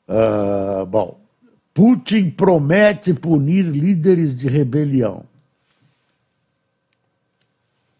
Uh, 0.08 0.84
bom, 0.86 1.20
Putin 1.72 2.30
promete 2.30 3.14
punir 3.14 3.62
líderes 3.64 4.36
de 4.36 4.48
rebelião. 4.48 5.24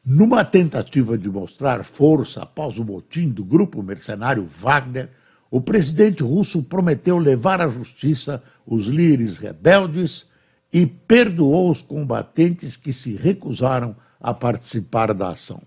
Numa 0.05 0.43
tentativa 0.43 1.19
de 1.19 1.29
mostrar 1.29 1.85
força 1.85 2.43
após 2.43 2.79
o 2.79 2.85
motim 2.85 3.29
do 3.29 3.45
grupo 3.45 3.83
mercenário 3.83 4.45
Wagner, 4.47 5.11
o 5.51 5.61
presidente 5.61 6.23
russo 6.23 6.65
prometeu 6.65 7.19
levar 7.19 7.61
à 7.61 7.69
justiça 7.69 8.43
os 8.67 8.87
líderes 8.87 9.39
rebeldes 9.39 10.27
e 10.73 10.87
perdoou 10.87 11.71
os 11.71 11.81
combatentes 11.81 12.77
que 12.77 12.93
se 12.93 13.17
recusaram 13.17 13.97
a 14.21 14.35
participar 14.35 15.15
da 15.15 15.31
ação. 15.31 15.63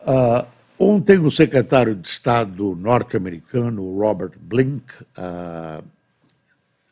Uh, 0.00 0.46
ontem, 0.78 1.18
o 1.18 1.30
secretário 1.30 1.94
de 1.94 2.08
Estado 2.08 2.74
norte-americano, 2.74 3.98
Robert 3.98 4.32
Blink, 4.40 4.84
uh, 5.18 5.84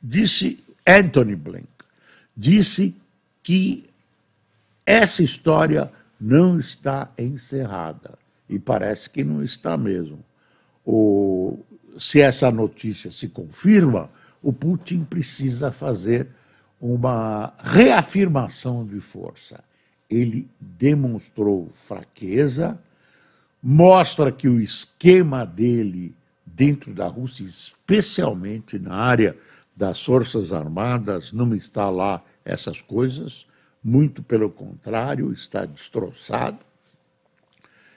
disse, 0.03 0.63
Anthony 0.87 1.37
Blink, 1.37 1.69
disse 2.37 2.95
que 3.43 3.85
essa 4.85 5.23
história 5.23 5.91
não 6.21 6.59
está 6.59 7.11
encerrada. 7.17 8.19
E 8.49 8.59
parece 8.59 9.09
que 9.09 9.25
não 9.25 9.43
está 9.43 9.77
mesmo 9.79 10.23
o, 10.85 11.59
se 11.99 12.21
essa 12.21 12.51
notícia 12.51 13.11
se 13.11 13.29
confirma, 13.29 14.11
o 14.43 14.53
Putin 14.53 15.05
precisa 15.05 15.73
fazer 15.73 16.29
uma 16.81 17.55
reafirmação 17.59 18.85
de 18.85 19.01
força. 19.01 19.63
Ele 20.11 20.49
demonstrou 20.61 21.71
fraqueza, 21.87 22.79
mostra 23.63 24.31
que 24.31 24.47
o 24.49 24.61
esquema 24.61 25.47
dele 25.47 26.15
dentro 26.45 26.93
da 26.93 27.07
Rússia, 27.09 27.43
especialmente 27.45 28.79
na 28.79 28.95
área 28.95 29.37
das 29.75 30.05
Forças 30.05 30.53
Armadas, 30.53 31.33
não 31.33 31.55
está 31.55 31.89
lá 31.89 32.23
essas 32.45 32.81
coisas, 32.81 33.47
muito 33.83 34.23
pelo 34.23 34.51
contrário, 34.51 35.33
está 35.33 35.65
destroçado. 35.65 36.59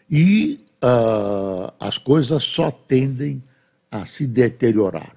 E 0.09 0.65
uh, 0.83 1.73
as 1.79 1.97
coisas 1.97 2.43
só 2.43 2.71
tendem 2.71 3.43
a 3.91 4.05
se 4.05 4.27
deteriorar. 4.27 5.15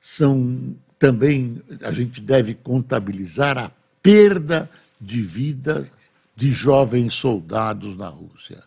São 0.00 0.76
também, 0.98 1.62
a 1.82 1.92
gente 1.92 2.20
deve 2.20 2.54
contabilizar 2.54 3.56
a 3.58 3.70
perda 4.02 4.68
de 5.00 5.22
vidas 5.22 5.90
de 6.34 6.50
jovens 6.50 7.14
soldados 7.14 7.96
na 7.96 8.08
Rússia. 8.08 8.62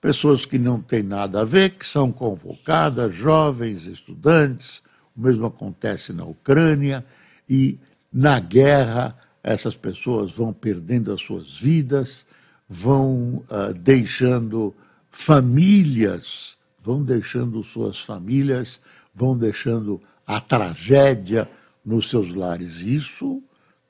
Pessoas 0.00 0.46
que 0.46 0.58
não 0.58 0.80
têm 0.80 1.02
nada 1.02 1.40
a 1.40 1.44
ver, 1.44 1.70
que 1.70 1.86
são 1.86 2.12
convocadas, 2.12 3.14
jovens, 3.14 3.86
estudantes, 3.86 4.80
o 5.16 5.20
mesmo 5.20 5.46
acontece 5.46 6.12
na 6.12 6.24
Ucrânia, 6.24 7.04
e 7.48 7.78
na 8.12 8.38
guerra 8.38 9.16
essas 9.42 9.76
pessoas 9.76 10.32
vão 10.32 10.52
perdendo 10.52 11.12
as 11.12 11.20
suas 11.20 11.58
vidas, 11.58 12.26
vão 12.68 13.42
uh, 13.50 13.72
deixando 13.78 14.74
famílias 15.18 16.56
vão 16.80 17.02
deixando 17.02 17.64
suas 17.64 18.00
famílias, 18.00 18.80
vão 19.12 19.36
deixando 19.36 20.00
a 20.24 20.40
tragédia 20.40 21.50
nos 21.84 22.08
seus 22.08 22.32
lares. 22.32 22.82
Isso 22.82 23.42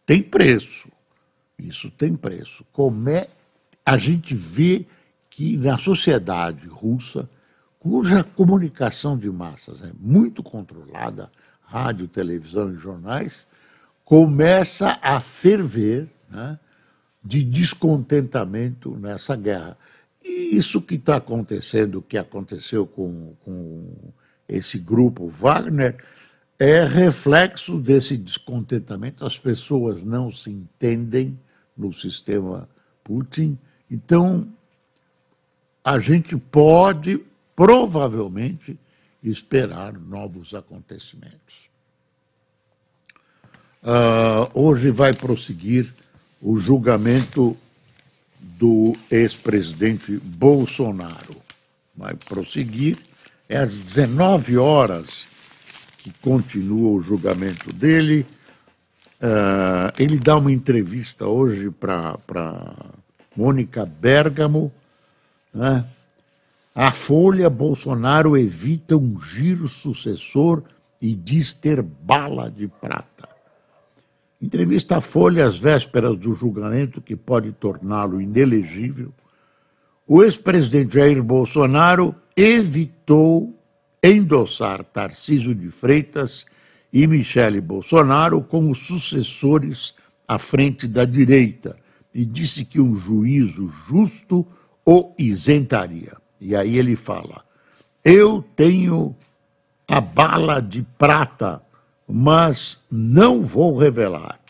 tem 0.07 0.23
preço. 0.23 0.89
Isso 1.59 1.91
tem 1.91 2.17
preço. 2.17 2.65
Como 2.73 3.11
é 3.11 3.29
a 3.85 3.99
gente 3.99 4.35
vê 4.35 4.87
que 5.29 5.55
na 5.59 5.77
sociedade 5.77 6.67
russa, 6.67 7.29
cuja 7.79 8.25
comunicação 8.25 9.17
de 9.17 9.31
massas 9.31 9.83
é 9.83 9.93
muito 10.01 10.43
controlada, 10.43 11.31
rádio, 11.61 12.09
televisão 12.09 12.73
e 12.73 12.79
jornais, 12.79 13.47
começa 14.03 14.99
a 15.03 15.21
ferver 15.21 16.09
né, 16.31 16.59
de 17.23 17.45
descontentamento 17.45 18.97
nessa 18.97 19.37
guerra. 19.37 19.77
E 20.29 20.57
isso 20.57 20.83
que 20.83 20.97
está 20.97 21.17
acontecendo, 21.17 22.03
que 22.03 22.19
aconteceu 22.19 22.87
com, 22.87 23.35
com 23.45 23.87
esse 24.47 24.79
grupo 24.79 25.27
Wagner, 25.29 25.97
é 26.59 26.85
reflexo 26.85 27.81
desse 27.81 28.17
descontentamento. 28.17 29.25
As 29.25 29.39
pessoas 29.39 30.05
não 30.05 30.31
se 30.33 30.51
entendem, 30.51 31.39
no 31.79 31.95
sistema 31.95 32.69
Putin. 33.05 33.57
Então, 33.89 34.49
a 35.85 36.01
gente 36.01 36.37
pode, 36.37 37.25
provavelmente, 37.55 38.77
esperar 39.23 39.93
novos 39.93 40.53
acontecimentos. 40.55 41.69
Uh, 43.81 44.61
hoje 44.61 44.91
vai 44.91 45.15
prosseguir 45.15 45.91
o 46.43 46.59
julgamento 46.59 47.57
do 48.41 48.95
ex-presidente 49.11 50.17
Bolsonaro. 50.19 51.37
Vai 51.97 52.15
prosseguir, 52.15 52.97
é 53.49 53.57
às 53.57 53.79
19 53.79 54.57
horas 54.57 55.27
que 55.99 56.13
continua 56.21 56.93
o 56.93 57.01
julgamento 57.01 57.73
dele. 57.73 58.27
Uh, 59.21 59.93
ele 59.99 60.19
dá 60.19 60.37
uma 60.37 60.53
entrevista 60.53 61.27
hoje 61.27 61.71
para 61.71 62.17
Mônica 63.37 63.85
Bergamo. 63.85 64.73
Né? 65.53 65.85
A 66.75 66.93
Folha 66.93 67.51
Bolsonaro 67.51 68.37
evita 68.37 68.97
um 68.97 69.21
giro 69.21 69.69
sucessor 69.69 70.63
e 71.03 71.15
diz 71.15 71.53
ter 71.53 71.83
bala 71.83 72.51
de 72.51 72.69
prata. 72.69 73.28
Entrevista 74.41 74.99
à 74.99 75.01
Folha 75.01 75.47
às 75.47 75.59
vésperas 75.59 76.17
do 76.17 76.33
julgamento 76.33 77.01
que 77.01 77.17
pode 77.17 77.51
torná-lo 77.53 78.21
inelegível. 78.21 79.09
O 80.07 80.23
ex-presidente 80.23 80.95
Jair 80.95 81.23
Bolsonaro 81.23 82.15
evitou 82.37 83.59
endossar 84.03 84.85
Tarcísio 84.85 85.55
de 85.55 85.69
Freitas 85.69 86.47
e 86.93 87.07
Michele 87.07 87.61
Bolsonaro 87.61 88.43
como 88.43 88.75
sucessores 88.75 89.93
à 90.27 90.39
frente 90.39 90.87
da 90.87 91.05
direita 91.05 91.77
e 92.15 92.25
disse 92.25 92.65
que 92.65 92.81
um 92.81 92.95
juízo 92.95 93.69
justo 93.89 94.47
o 94.85 95.13
isentaria. 95.19 96.17
E 96.41 96.55
aí 96.55 96.79
ele 96.79 96.97
fala: 96.97 97.45
Eu 98.05 98.43
tenho 98.55 99.15
a 99.87 100.01
bala 100.01 100.61
de 100.61 100.83
prata, 100.97 101.61
mas 102.09 102.81
não 102.91 103.43
vou 103.43 103.77
revelar. 103.77 104.41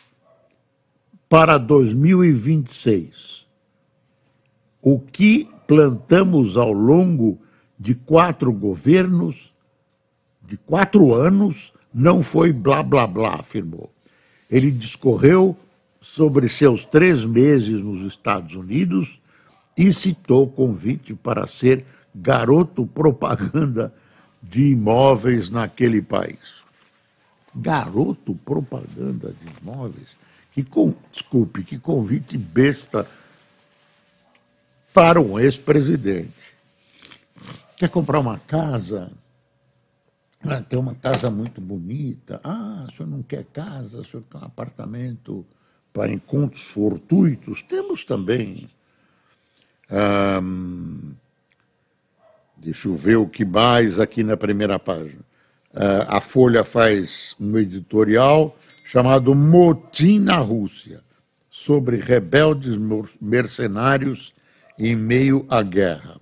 Para 1.28 1.58
2026, 1.58 3.44
o 4.80 5.00
que 5.00 5.48
plantamos 5.66 6.56
ao 6.56 6.72
longo 6.72 7.38
de 7.78 7.94
quatro 7.94 8.52
governos, 8.52 9.52
de 10.42 10.56
quatro 10.56 11.12
anos, 11.12 11.72
não 11.92 12.22
foi 12.22 12.52
blá 12.52 12.82
blá 12.82 13.06
blá, 13.06 13.34
afirmou. 13.34 13.92
Ele 14.50 14.70
discorreu 14.70 15.56
sobre 16.00 16.48
seus 16.48 16.84
três 16.84 17.24
meses 17.24 17.82
nos 17.82 18.00
Estados 18.02 18.54
Unidos 18.54 19.20
e 19.76 19.92
citou 19.92 20.48
convite 20.48 21.12
para 21.12 21.46
ser 21.46 21.84
garoto 22.14 22.86
propaganda 22.86 23.92
de 24.42 24.70
imóveis 24.70 25.50
naquele 25.50 26.00
país. 26.00 26.57
Garoto 27.60 28.34
propaganda 28.44 29.32
de 29.32 29.62
imóveis? 29.62 30.16
Que, 30.52 30.62
com, 30.62 30.94
desculpe, 31.10 31.62
que 31.62 31.78
convite 31.78 32.36
besta 32.36 33.06
para 34.92 35.20
um 35.20 35.38
ex-presidente. 35.38 36.32
Quer 37.76 37.88
comprar 37.88 38.18
uma 38.18 38.38
casa? 38.38 39.12
Ah, 40.42 40.60
tem 40.60 40.78
uma 40.78 40.94
casa 40.94 41.30
muito 41.30 41.60
bonita. 41.60 42.40
Ah, 42.42 42.86
o 42.88 42.92
senhor 42.92 43.08
não 43.08 43.22
quer 43.22 43.44
casa, 43.44 44.00
o 44.00 44.04
senhor 44.04 44.24
quer 44.30 44.38
um 44.38 44.44
apartamento 44.44 45.46
para 45.92 46.12
encontros 46.12 46.62
fortuitos? 46.62 47.62
Temos 47.62 48.04
também. 48.04 48.68
deixa 52.56 52.88
eu 52.88 52.96
ver 52.96 53.16
o 53.16 53.28
que 53.28 53.44
mais 53.44 53.98
aqui 53.98 54.22
na 54.22 54.36
primeira 54.36 54.78
página. 54.78 55.27
Uh, 55.78 56.02
a 56.08 56.20
Folha 56.20 56.64
faz 56.64 57.36
um 57.38 57.56
editorial 57.56 58.58
chamado 58.84 59.32
Motim 59.32 60.18
na 60.18 60.38
Rússia, 60.38 61.00
sobre 61.48 61.98
rebeldes 61.98 62.76
mercenários 63.20 64.32
em 64.76 64.96
meio 64.96 65.46
à 65.48 65.62
guerra. 65.62 66.16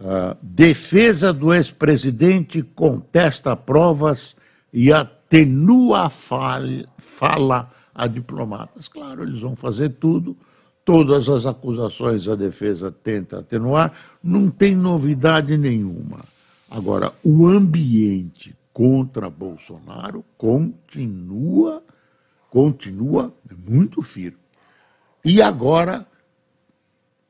Uh, 0.00 0.36
defesa 0.42 1.32
do 1.32 1.54
ex-presidente 1.54 2.64
contesta 2.64 3.54
provas 3.54 4.34
e 4.72 4.92
atenua 4.92 6.06
a 6.06 6.10
fala 6.98 7.70
a 7.94 8.08
diplomatas. 8.08 8.88
Claro, 8.88 9.22
eles 9.22 9.40
vão 9.40 9.54
fazer 9.54 9.90
tudo, 10.00 10.36
todas 10.84 11.28
as 11.28 11.46
acusações 11.46 12.26
a 12.26 12.34
defesa 12.34 12.90
tenta 12.90 13.38
atenuar, 13.38 13.92
não 14.20 14.50
tem 14.50 14.74
novidade 14.74 15.56
nenhuma. 15.56 16.31
Agora, 16.74 17.12
o 17.22 17.46
ambiente 17.46 18.56
contra 18.72 19.28
Bolsonaro 19.28 20.24
continua, 20.38 21.84
continua 22.48 23.30
muito 23.68 24.00
firme. 24.00 24.38
E 25.22 25.42
agora 25.42 26.06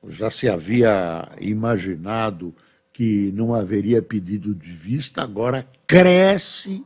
já 0.07 0.31
se 0.31 0.49
havia 0.49 1.29
imaginado 1.41 2.55
que 2.93 3.33
não 3.35 3.53
haveria 3.53 4.01
pedido 4.01 4.55
de 4.55 4.71
vista, 4.71 5.25
agora 5.25 5.67
cresce, 5.89 6.85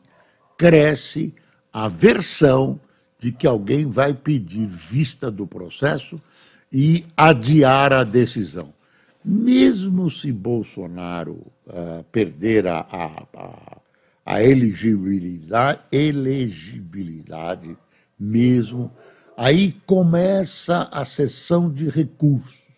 cresce 0.56 1.34
a 1.70 1.88
versão 1.88 2.80
de 3.18 3.32
que 3.32 3.46
alguém 3.46 3.84
vai 3.84 4.14
pedir 4.14 4.66
vista 4.66 5.30
do 5.30 5.46
processo 5.46 6.18
e 6.72 7.04
adiar 7.14 7.92
a 7.92 8.02
decisão. 8.02 8.75
Mesmo 9.28 10.08
se 10.08 10.30
Bolsonaro 10.30 11.44
uh, 11.66 12.04
perder 12.12 12.68
a, 12.68 12.78
a, 12.78 13.26
a, 13.34 13.78
a 14.24 14.40
elegibilidade, 14.40 15.80
elegibilidade 15.90 17.76
mesmo, 18.16 18.92
aí 19.36 19.72
começa 19.84 20.88
a 20.92 21.04
sessão 21.04 21.68
de 21.68 21.90
recursos. 21.90 22.68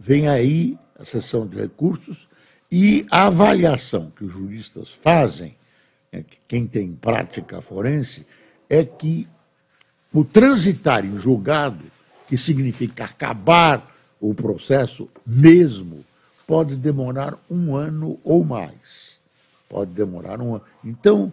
Vem 0.00 0.28
aí 0.28 0.78
a 0.98 1.04
sessão 1.04 1.46
de 1.46 1.58
recursos 1.58 2.26
e 2.72 3.04
a 3.10 3.26
avaliação 3.26 4.10
que 4.10 4.24
os 4.24 4.32
juristas 4.32 4.94
fazem, 4.94 5.58
é 6.10 6.24
quem 6.48 6.66
tem 6.66 6.90
prática 6.92 7.60
forense, 7.60 8.26
é 8.70 8.82
que 8.82 9.28
o 10.10 10.24
transitar 10.24 11.04
em 11.04 11.18
julgado, 11.18 11.84
que 12.26 12.38
significa 12.38 13.04
acabar 13.04 13.94
o 14.20 14.34
processo 14.34 15.08
mesmo, 15.26 16.04
pode 16.46 16.76
demorar 16.76 17.38
um 17.50 17.74
ano 17.74 18.18
ou 18.24 18.44
mais. 18.44 19.18
Pode 19.68 19.90
demorar 19.92 20.40
um 20.40 20.54
ano. 20.54 20.64
Então, 20.84 21.32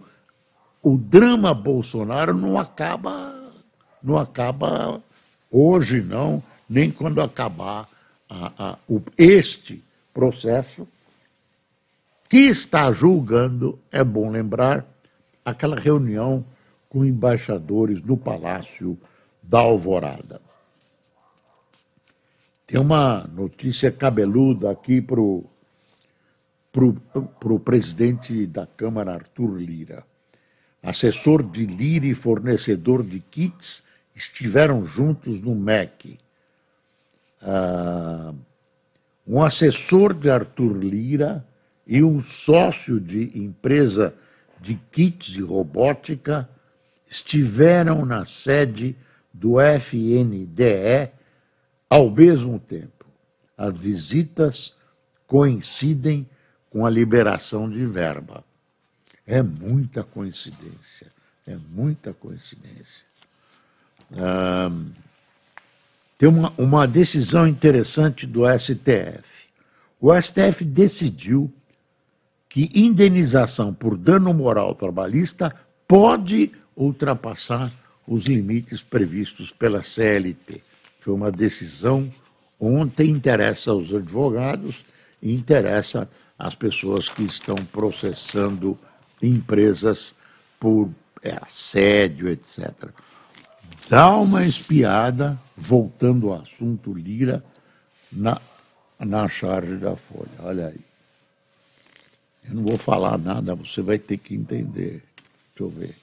o 0.81 0.97
drama 0.97 1.53
Bolsonaro 1.53 2.33
não 2.33 2.59
acaba, 2.59 3.33
não 4.01 4.17
acaba 4.17 5.01
hoje, 5.49 6.01
não, 6.01 6.41
nem 6.67 6.91
quando 6.91 7.21
acabar 7.21 7.87
a, 8.29 8.51
a, 8.57 8.77
o, 8.87 9.01
este 9.17 9.83
processo, 10.13 10.87
que 12.27 12.39
está 12.39 12.91
julgando, 12.91 13.79
é 13.91 14.03
bom 14.03 14.29
lembrar, 14.31 14.85
aquela 15.45 15.79
reunião 15.79 16.43
com 16.89 17.05
embaixadores 17.05 18.01
no 18.01 18.17
Palácio 18.17 18.97
da 19.41 19.59
Alvorada. 19.59 20.41
Tem 22.73 22.81
uma 22.81 23.29
notícia 23.31 23.91
cabeluda 23.91 24.71
aqui 24.71 24.99
para 24.99 25.21
o 25.21 25.45
pro, 26.71 27.59
presidente 27.59 28.47
da 28.47 28.65
Câmara, 28.65 29.13
Arthur 29.13 29.59
Lira. 29.59 30.03
Assessor 30.81 31.43
de 31.43 31.67
Lira 31.67 32.07
e 32.07 32.15
fornecedor 32.15 33.03
de 33.03 33.19
kits 33.19 33.83
estiveram 34.15 34.87
juntos 34.87 35.39
no 35.39 35.53
MEC 35.53 36.17
ah, 37.43 38.33
um 39.27 39.43
assessor 39.43 40.11
de 40.11 40.31
Arthur 40.31 40.75
Lira 40.75 41.45
e 41.85 42.01
um 42.01 42.23
sócio 42.23 42.99
de 42.99 43.37
empresa 43.37 44.15
de 44.59 44.81
kits 44.91 45.27
de 45.27 45.43
robótica 45.43 46.49
estiveram 47.07 48.03
na 48.03 48.25
sede 48.25 48.95
do 49.31 49.61
FNDE 49.61 51.21
ao 51.89 52.09
mesmo 52.09 52.59
tempo. 52.59 53.05
As 53.57 53.79
visitas 53.79 54.73
coincidem 55.27 56.27
com 56.69 56.85
a 56.85 56.89
liberação 56.89 57.69
de 57.69 57.85
verba. 57.85 58.43
É 59.25 59.41
muita 59.41 60.03
coincidência, 60.03 61.07
é 61.45 61.55
muita 61.55 62.13
coincidência. 62.13 63.05
Ah, 64.17 64.71
tem 66.17 66.27
uma, 66.29 66.53
uma 66.57 66.87
decisão 66.87 67.47
interessante 67.47 68.25
do 68.25 68.41
STF. 68.57 69.43
O 69.99 70.13
STF 70.19 70.65
decidiu 70.65 71.51
que 72.49 72.69
indenização 72.73 73.73
por 73.73 73.97
dano 73.97 74.33
moral 74.33 74.75
trabalhista 74.75 75.55
pode 75.87 76.51
ultrapassar 76.75 77.71
os 78.07 78.25
limites 78.25 78.83
previstos 78.83 79.51
pela 79.51 79.81
CLT. 79.81 80.61
Foi 81.03 81.13
uma 81.13 81.29
decisão 81.29 82.09
ontem 82.57 83.09
interessa 83.09 83.71
aos 83.71 83.93
advogados 83.93 84.85
e 85.21 85.33
interessa 85.33 86.09
às 86.39 86.55
pessoas 86.55 87.09
que 87.09 87.23
estão 87.23 87.55
processando 87.73 88.79
empresas 89.21 90.15
por 90.57 90.89
é, 91.21 91.37
assédio, 91.41 92.29
etc. 92.29 92.71
Dá 93.89 94.15
uma 94.15 94.45
espiada, 94.45 95.37
voltando 95.57 96.31
ao 96.31 96.41
assunto 96.41 96.93
Lira, 96.93 97.43
na, 98.09 98.39
na 98.97 99.27
charge 99.27 99.75
da 99.75 99.97
Folha. 99.97 100.31
Olha 100.39 100.67
aí. 100.67 100.79
Eu 102.47 102.55
não 102.55 102.63
vou 102.63 102.77
falar 102.77 103.17
nada, 103.17 103.53
você 103.55 103.81
vai 103.81 103.99
ter 103.99 104.19
que 104.19 104.35
entender. 104.35 105.03
Deixa 105.49 105.59
eu 105.59 105.69
ver. 105.69 105.95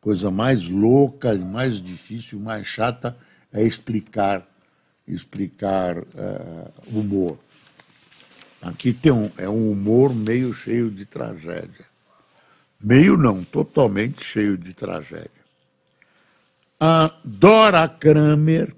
Coisa 0.00 0.28
mais 0.28 0.68
louca, 0.68 1.32
mais 1.36 1.80
difícil, 1.80 2.40
mais 2.40 2.66
chata 2.66 3.16
é 3.56 3.62
explicar, 3.62 4.46
explicar 5.08 5.98
uh, 5.98 6.72
humor. 6.86 7.38
Aqui 8.60 8.92
tem 8.92 9.12
um, 9.12 9.30
é 9.38 9.48
um 9.48 9.70
humor 9.70 10.14
meio 10.14 10.52
cheio 10.52 10.90
de 10.90 11.06
tragédia. 11.06 11.86
Meio 12.80 13.16
não, 13.16 13.42
totalmente 13.42 14.22
cheio 14.22 14.58
de 14.58 14.74
tragédia. 14.74 15.30
A 16.78 17.10
Dora 17.24 17.88
Kramer, 17.88 18.74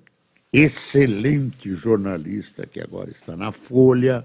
excelente 0.52 1.74
jornalista 1.74 2.64
que 2.64 2.80
agora 2.80 3.10
está 3.10 3.36
na 3.36 3.50
Folha, 3.50 4.24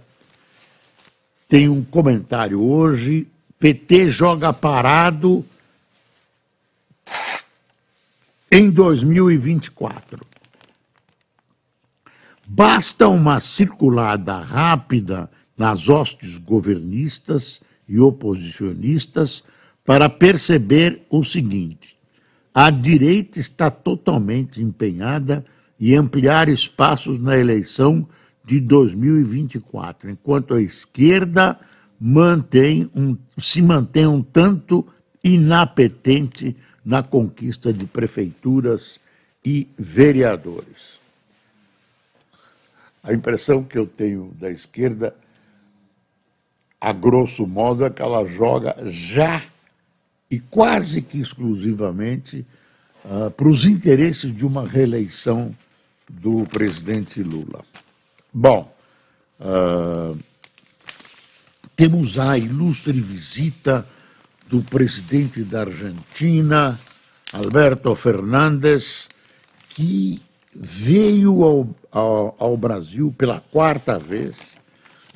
tem 1.50 1.68
um 1.68 1.84
comentário 1.84 2.62
hoje. 2.62 3.28
PT 3.60 4.10
joga 4.10 4.54
parado 4.54 5.46
em 8.52 8.70
2024. 8.70 10.33
Basta 12.48 13.08
uma 13.08 13.40
circulada 13.40 14.40
rápida 14.40 15.30
nas 15.58 15.88
hostes 15.88 16.38
governistas 16.38 17.62
e 17.88 18.00
oposicionistas 18.00 19.44
para 19.86 20.10
perceber 20.10 21.02
o 21.10 21.24
seguinte: 21.24 21.98
a 22.54 22.70
direita 22.70 23.40
está 23.40 23.72
totalmente 23.72 24.62
empenhada 24.62 25.46
em 25.80 25.96
ampliar 25.96 26.50
espaços 26.50 27.22
na 27.22 27.38
eleição 27.38 28.08
de 28.46 28.60
2024, 28.60 30.10
enquanto 30.10 30.54
a 30.54 30.62
esquerda 30.62 31.58
mantém 32.00 32.90
um, 32.94 33.18
se 33.38 33.62
mantém 33.62 34.06
um 34.06 34.22
tanto 34.22 34.86
inapetente 35.24 36.56
na 36.84 37.02
conquista 37.02 37.72
de 37.72 37.86
prefeituras 37.86 39.00
e 39.46 39.70
vereadores. 39.78 41.03
A 43.04 43.14
impressão 43.14 43.64
que 43.64 43.78
eu 43.78 43.86
tenho 43.86 44.34
da 44.40 44.50
esquerda, 44.50 45.14
a 46.80 46.94
grosso 46.94 47.46
modo, 47.46 47.84
é 47.84 47.90
que 47.90 48.02
ela 48.02 48.26
joga 48.26 48.76
já 48.86 49.44
e 50.32 50.40
quase 50.40 51.02
que 51.02 51.20
exclusivamente 51.20 52.46
uh, 53.04 53.30
para 53.30 53.48
os 53.48 53.66
interesses 53.66 54.36
de 54.36 54.46
uma 54.46 54.66
reeleição 54.66 55.54
do 56.10 56.46
presidente 56.46 57.22
Lula. 57.22 57.64
Bom, 58.34 58.74
uh, 59.40 60.18
temos 61.76 62.18
a 62.18 62.38
ilustre 62.38 63.00
visita 63.02 63.88
do 64.48 64.62
presidente 64.62 65.44
da 65.44 65.62
Argentina, 65.62 66.80
Alberto 67.34 67.96
Fernandes, 67.96 69.10
que 69.70 70.22
veio 70.56 71.44
ao, 71.44 71.76
ao, 71.94 72.36
ao, 72.40 72.58
Brasil 72.58 73.14
pela 73.18 73.40
quarta 73.40 74.00
vez 74.00 74.58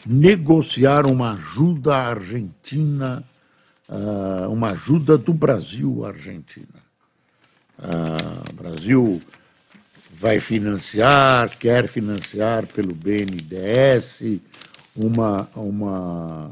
negociar 0.05 1.05
uma 1.05 1.33
ajuda 1.33 1.95
à 1.95 2.07
Argentina, 2.09 3.23
uh, 3.89 4.49
uma 4.49 4.71
ajuda 4.71 5.17
do 5.17 5.33
Brasil 5.33 6.05
à 6.05 6.09
Argentina. 6.09 6.67
Uh, 7.79 8.49
o 8.51 8.53
Brasil 8.53 9.21
vai 10.13 10.39
financiar, 10.39 11.49
quer 11.57 11.87
financiar 11.87 12.65
pelo 12.67 12.93
BNDES 12.93 14.39
uma, 14.95 15.47
uma 15.55 16.49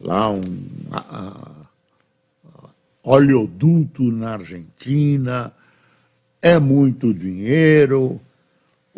lá 0.00 0.30
um 0.30 0.42
a, 0.90 1.58
oleoduto 3.02 4.02
na 4.12 4.34
Argentina, 4.34 5.52
é 6.42 6.58
muito 6.58 7.14
dinheiro, 7.14 8.20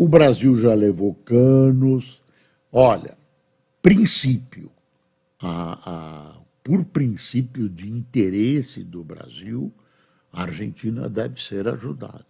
o 0.01 0.09
Brasil 0.09 0.57
já 0.57 0.73
levou 0.73 1.13
canos. 1.27 2.23
Olha, 2.73 3.19
princípio, 3.83 4.71
a, 5.39 5.79
a, 5.85 6.37
por 6.65 6.87
princípio 6.87 7.69
de 7.69 7.87
interesse 7.87 8.83
do 8.83 9.05
Brasil, 9.05 9.71
a 10.33 10.45
Argentina 10.45 11.07
deve 11.07 11.43
ser 11.43 11.69
ajudada. 11.69 12.25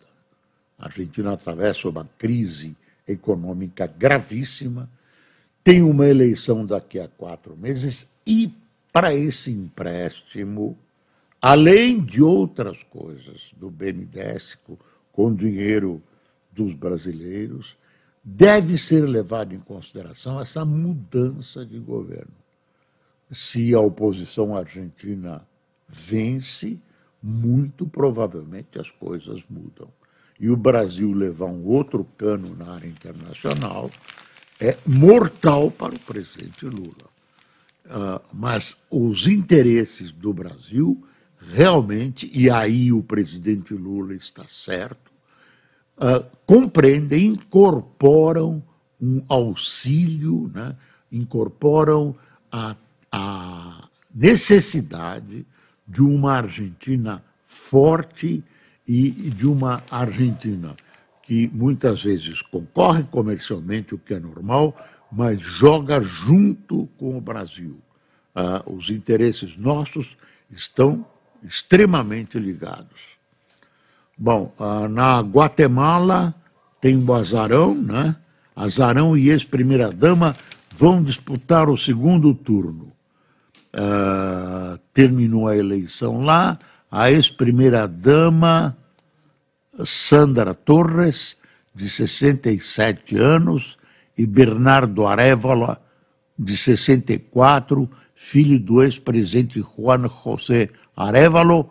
A 0.77 0.87
Argentina 0.87 1.33
atravessa 1.33 1.89
uma 1.89 2.11
crise 2.19 2.77
econômica 3.07 3.87
gravíssima, 3.87 4.91
tem 5.63 5.81
uma 5.81 6.09
eleição 6.09 6.67
daqui 6.67 6.99
a 6.99 7.07
quatro 7.07 7.57
meses 7.57 8.11
e, 8.27 8.53
para 8.93 9.15
esse 9.15 9.53
empréstimo, 9.53 10.77
além 11.41 12.01
de 12.01 12.21
outras 12.21 12.83
coisas 12.83 13.53
do 13.57 13.71
BNDES, 13.71 14.59
com 15.13 15.33
dinheiro 15.33 16.03
dos 16.61 16.75
brasileiros, 16.75 17.75
deve 18.23 18.77
ser 18.77 19.07
levado 19.07 19.55
em 19.55 19.61
consideração 19.61 20.39
essa 20.41 20.63
mudança 20.65 21.65
de 21.65 21.79
governo. 21.79 22.35
Se 23.33 23.75
a 23.75 23.81
oposição 23.81 24.55
argentina 24.55 25.43
vence, 25.89 26.79
muito 27.23 27.87
provavelmente 27.87 28.79
as 28.79 28.91
coisas 28.91 29.43
mudam 29.49 29.89
e 30.39 30.51
o 30.51 30.57
Brasil 30.57 31.13
levar 31.13 31.47
um 31.47 31.67
outro 31.67 32.05
cano 32.17 32.55
na 32.57 32.75
área 32.75 32.89
internacional 32.89 33.91
é 34.59 34.77
mortal 34.87 35.71
para 35.71 35.95
o 35.95 35.99
presidente 35.99 36.67
Lula. 36.67 37.11
Uh, 37.85 38.21
mas 38.33 38.83
os 38.91 39.27
interesses 39.27 40.13
do 40.13 40.33
Brasil 40.33 41.03
realmente, 41.53 42.31
e 42.33 42.51
aí 42.51 42.93
o 42.93 43.03
presidente 43.03 43.75
Lula 43.75 44.15
está 44.15 44.45
certo, 44.47 45.10
uh, 46.01 46.27
compreendem, 46.47 47.27
incorporam 47.29 48.63
um 49.01 49.23
auxílio, 49.29 50.51
né, 50.55 50.77
incorporam 51.11 52.15
a, 52.51 52.77
a 53.13 53.89
necessidade 54.15 55.47
de 55.87 56.03
uma 56.03 56.35
Argentina 56.35 57.23
forte 57.47 58.43
e 58.87 59.11
de 59.11 59.47
uma 59.47 59.83
Argentina 59.91 60.75
que 61.23 61.49
muitas 61.53 62.03
vezes 62.03 62.43
concorre 62.43 63.05
comercialmente, 63.05 63.95
o 63.95 63.99
que 63.99 64.15
é 64.15 64.19
normal, 64.19 64.77
mas 65.13 65.41
joga 65.41 66.01
junto 66.01 66.89
com 66.99 67.17
o 67.17 67.21
Brasil. 67.21 67.79
Ah, 68.35 68.65
os 68.67 68.91
interesses 68.91 69.57
nossos 69.57 70.17
estão 70.51 71.07
extremamente 71.41 72.37
ligados. 72.37 73.20
Bom, 74.23 74.53
ah, 74.61 74.87
na 74.87 75.21
Guatemala 75.21 76.35
tem 76.79 76.95
o 76.95 77.15
Azarão, 77.15 77.75
né? 77.75 78.15
Azarão 78.55 79.17
e 79.17 79.31
ex-primeira-dama 79.31 80.37
vão 80.77 81.03
disputar 81.03 81.71
o 81.71 81.77
segundo 81.77 82.35
turno. 82.35 82.93
Ah, 83.73 84.79
terminou 84.93 85.49
a 85.49 85.57
eleição 85.57 86.21
lá, 86.21 86.59
a 86.93 87.11
ex-primeira-dama 87.11 88.77
Sandra 89.87 90.53
Torres, 90.53 91.39
de 91.75 91.89
67 91.89 93.17
anos, 93.17 93.79
e 94.19 94.27
Bernardo 94.27 95.07
Arevalo, 95.07 95.79
de 96.39 96.59
64, 96.59 97.89
filho 98.15 98.61
do 98.61 98.83
ex-presidente 98.83 99.61
Juan 99.61 100.05
José 100.23 100.69
Arevalo, 100.95 101.71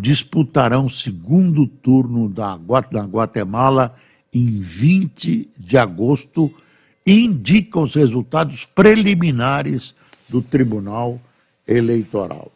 disputarão 0.00 0.88
segundo 0.88 1.66
turno 1.66 2.28
da, 2.28 2.54
Guatemala 2.56 3.94
em 4.32 4.60
20 4.60 5.50
de 5.58 5.76
agosto 5.76 6.52
indicam 7.06 7.82
os 7.82 7.94
resultados 7.94 8.64
preliminares 8.64 9.94
do 10.28 10.40
Tribunal 10.40 11.20
Eleitoral. 11.66 12.50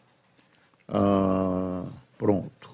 Ah, 0.88 1.84
pronto. 2.16 2.70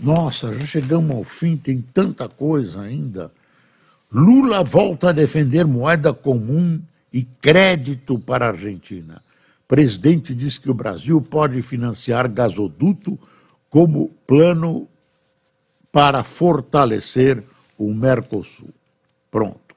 Nossa, 0.00 0.52
já 0.52 0.66
chegamos 0.66 1.14
ao 1.16 1.24
fim, 1.24 1.56
tem 1.56 1.80
tanta 1.80 2.28
coisa 2.28 2.80
ainda. 2.80 3.30
Lula 4.10 4.62
volta 4.62 5.10
a 5.10 5.12
defender 5.12 5.66
moeda 5.66 6.12
comum 6.12 6.80
e 7.12 7.22
crédito 7.22 8.18
para 8.18 8.46
a 8.46 8.48
Argentina. 8.50 9.22
presidente 9.68 10.34
diz 10.34 10.58
que 10.58 10.70
o 10.70 10.74
Brasil 10.74 11.20
pode 11.20 11.60
financiar 11.62 12.28
gasoduto 12.28 13.18
como 13.74 14.08
plano 14.24 14.86
para 15.90 16.22
fortalecer 16.22 17.42
o 17.76 17.92
Mercosul. 17.92 18.72
Pronto. 19.32 19.74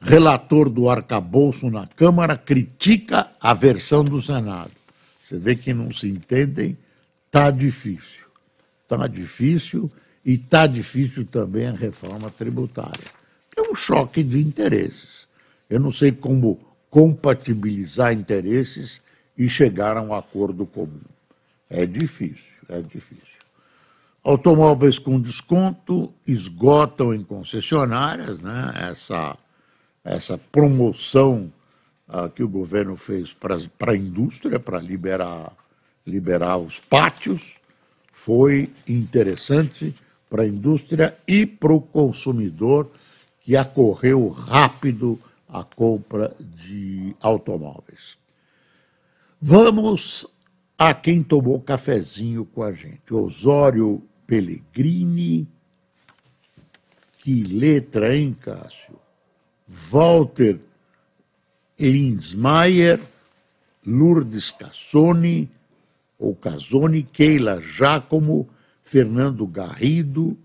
Relator 0.00 0.70
do 0.70 0.88
arcabouço 0.88 1.68
na 1.68 1.86
Câmara 1.86 2.38
critica 2.38 3.30
a 3.38 3.52
versão 3.52 4.02
do 4.02 4.18
Senado. 4.22 4.70
Você 5.20 5.38
vê 5.38 5.54
que 5.54 5.74
não 5.74 5.92
se 5.92 6.08
entendem, 6.08 6.74
tá 7.30 7.50
difícil. 7.50 8.24
Tá 8.88 9.06
difícil 9.06 9.92
e 10.24 10.38
tá 10.38 10.66
difícil 10.66 11.26
também 11.26 11.66
a 11.66 11.72
reforma 11.72 12.30
tributária. 12.30 13.10
É 13.54 13.60
um 13.60 13.74
choque 13.74 14.22
de 14.22 14.38
interesses. 14.40 15.28
Eu 15.68 15.78
não 15.78 15.92
sei 15.92 16.12
como 16.12 16.58
compatibilizar 16.88 18.14
interesses 18.14 19.02
e 19.36 19.50
chegar 19.50 19.98
a 19.98 20.00
um 20.00 20.14
acordo 20.14 20.64
comum. 20.64 21.04
É 21.68 21.84
difícil, 21.84 22.57
é 22.68 22.80
difícil. 22.80 23.38
Automóveis 24.22 24.98
com 24.98 25.20
desconto 25.20 26.12
esgotam 26.26 27.14
em 27.14 27.22
concessionárias, 27.22 28.40
né? 28.40 28.72
Essa, 28.76 29.36
essa 30.04 30.36
promoção 30.36 31.50
ah, 32.08 32.28
que 32.28 32.42
o 32.42 32.48
governo 32.48 32.96
fez 32.96 33.32
para 33.32 33.92
a 33.92 33.96
indústria, 33.96 34.58
para 34.58 34.78
liberar, 34.80 35.52
liberar 36.06 36.58
os 36.58 36.78
pátios, 36.78 37.58
foi 38.12 38.70
interessante 38.86 39.94
para 40.28 40.42
a 40.42 40.48
indústria 40.48 41.16
e 41.26 41.46
para 41.46 41.72
o 41.72 41.80
consumidor 41.80 42.90
que 43.40 43.56
acorreu 43.56 44.28
rápido 44.28 45.18
a 45.48 45.64
compra 45.64 46.34
de 46.38 47.14
automóveis. 47.22 48.18
Vamos 49.40 50.26
a 50.78 50.94
quem 50.94 51.24
tomou 51.24 51.60
cafezinho 51.60 52.44
com 52.44 52.62
a 52.62 52.72
gente. 52.72 53.12
Osório 53.12 54.00
Pellegrini. 54.24 55.48
Que 57.18 57.42
letra, 57.42 58.16
hein, 58.16 58.36
Cássio? 58.40 58.96
Walter 59.68 60.60
Linsmaier, 61.78 63.00
Lourdes 63.84 64.52
Cassoni, 64.52 65.50
ou 66.18 66.36
Keila 67.12 67.60
Giacomo, 67.60 68.48
Fernando 68.82 69.46
Garrido, 69.46 70.36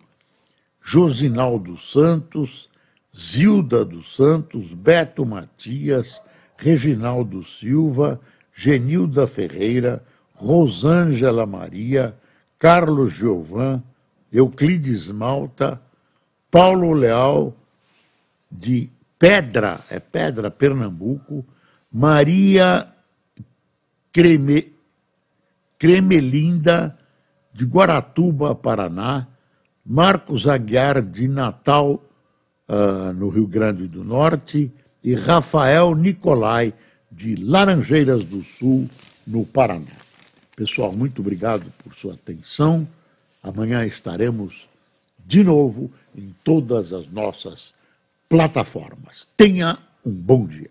Josinaldo 0.82 1.78
Santos, 1.78 2.70
Zilda 3.16 3.86
dos 3.86 4.16
Santos, 4.16 4.74
Beto 4.74 5.26
Matias, 5.26 6.22
Reginaldo 6.58 7.42
Silva, 7.44 8.20
Genilda 8.54 9.26
Ferreira, 9.26 10.04
Rosângela 10.36 11.46
Maria, 11.46 12.16
Carlos 12.58 13.14
Giovan, 13.14 13.84
Euclides 14.32 15.10
Malta, 15.12 15.82
Paulo 16.50 16.94
Leal, 16.94 17.56
de 18.52 18.90
Pedra, 19.18 19.80
é 19.90 20.00
Pedra, 20.00 20.52
Pernambuco, 20.52 21.46
Maria 21.92 22.88
Creme, 24.12 24.74
Cremelinda, 25.78 26.98
de 27.54 27.66
Guaratuba, 27.66 28.56
Paraná, 28.56 29.28
Marcos 29.86 30.48
Aguiar, 30.48 31.02
de 31.02 31.28
Natal, 31.28 32.04
uh, 32.68 33.14
no 33.14 33.30
Rio 33.30 33.48
Grande 33.48 33.88
do 33.88 34.04
Norte, 34.04 34.72
e 35.04 35.16
Rafael 35.16 35.96
Nicolai, 35.96 36.74
de 37.12 37.36
Laranjeiras 37.36 38.24
do 38.24 38.42
Sul, 38.42 38.90
no 39.28 39.46
Paraná. 39.46 39.92
Pessoal, 40.56 40.94
muito 40.94 41.22
obrigado 41.22 41.66
por 41.84 41.96
sua 41.96 42.14
atenção. 42.14 42.88
Amanhã 43.42 43.86
estaremos 43.86 44.68
de 45.26 45.44
novo 45.44 45.92
em 46.16 46.34
todas 46.44 46.94
as 46.94 47.08
nossas 47.08 47.74
plataformas. 48.30 49.28
Tenha 49.36 49.78
um 50.06 50.12
bom 50.12 50.46
dia. 50.46 50.70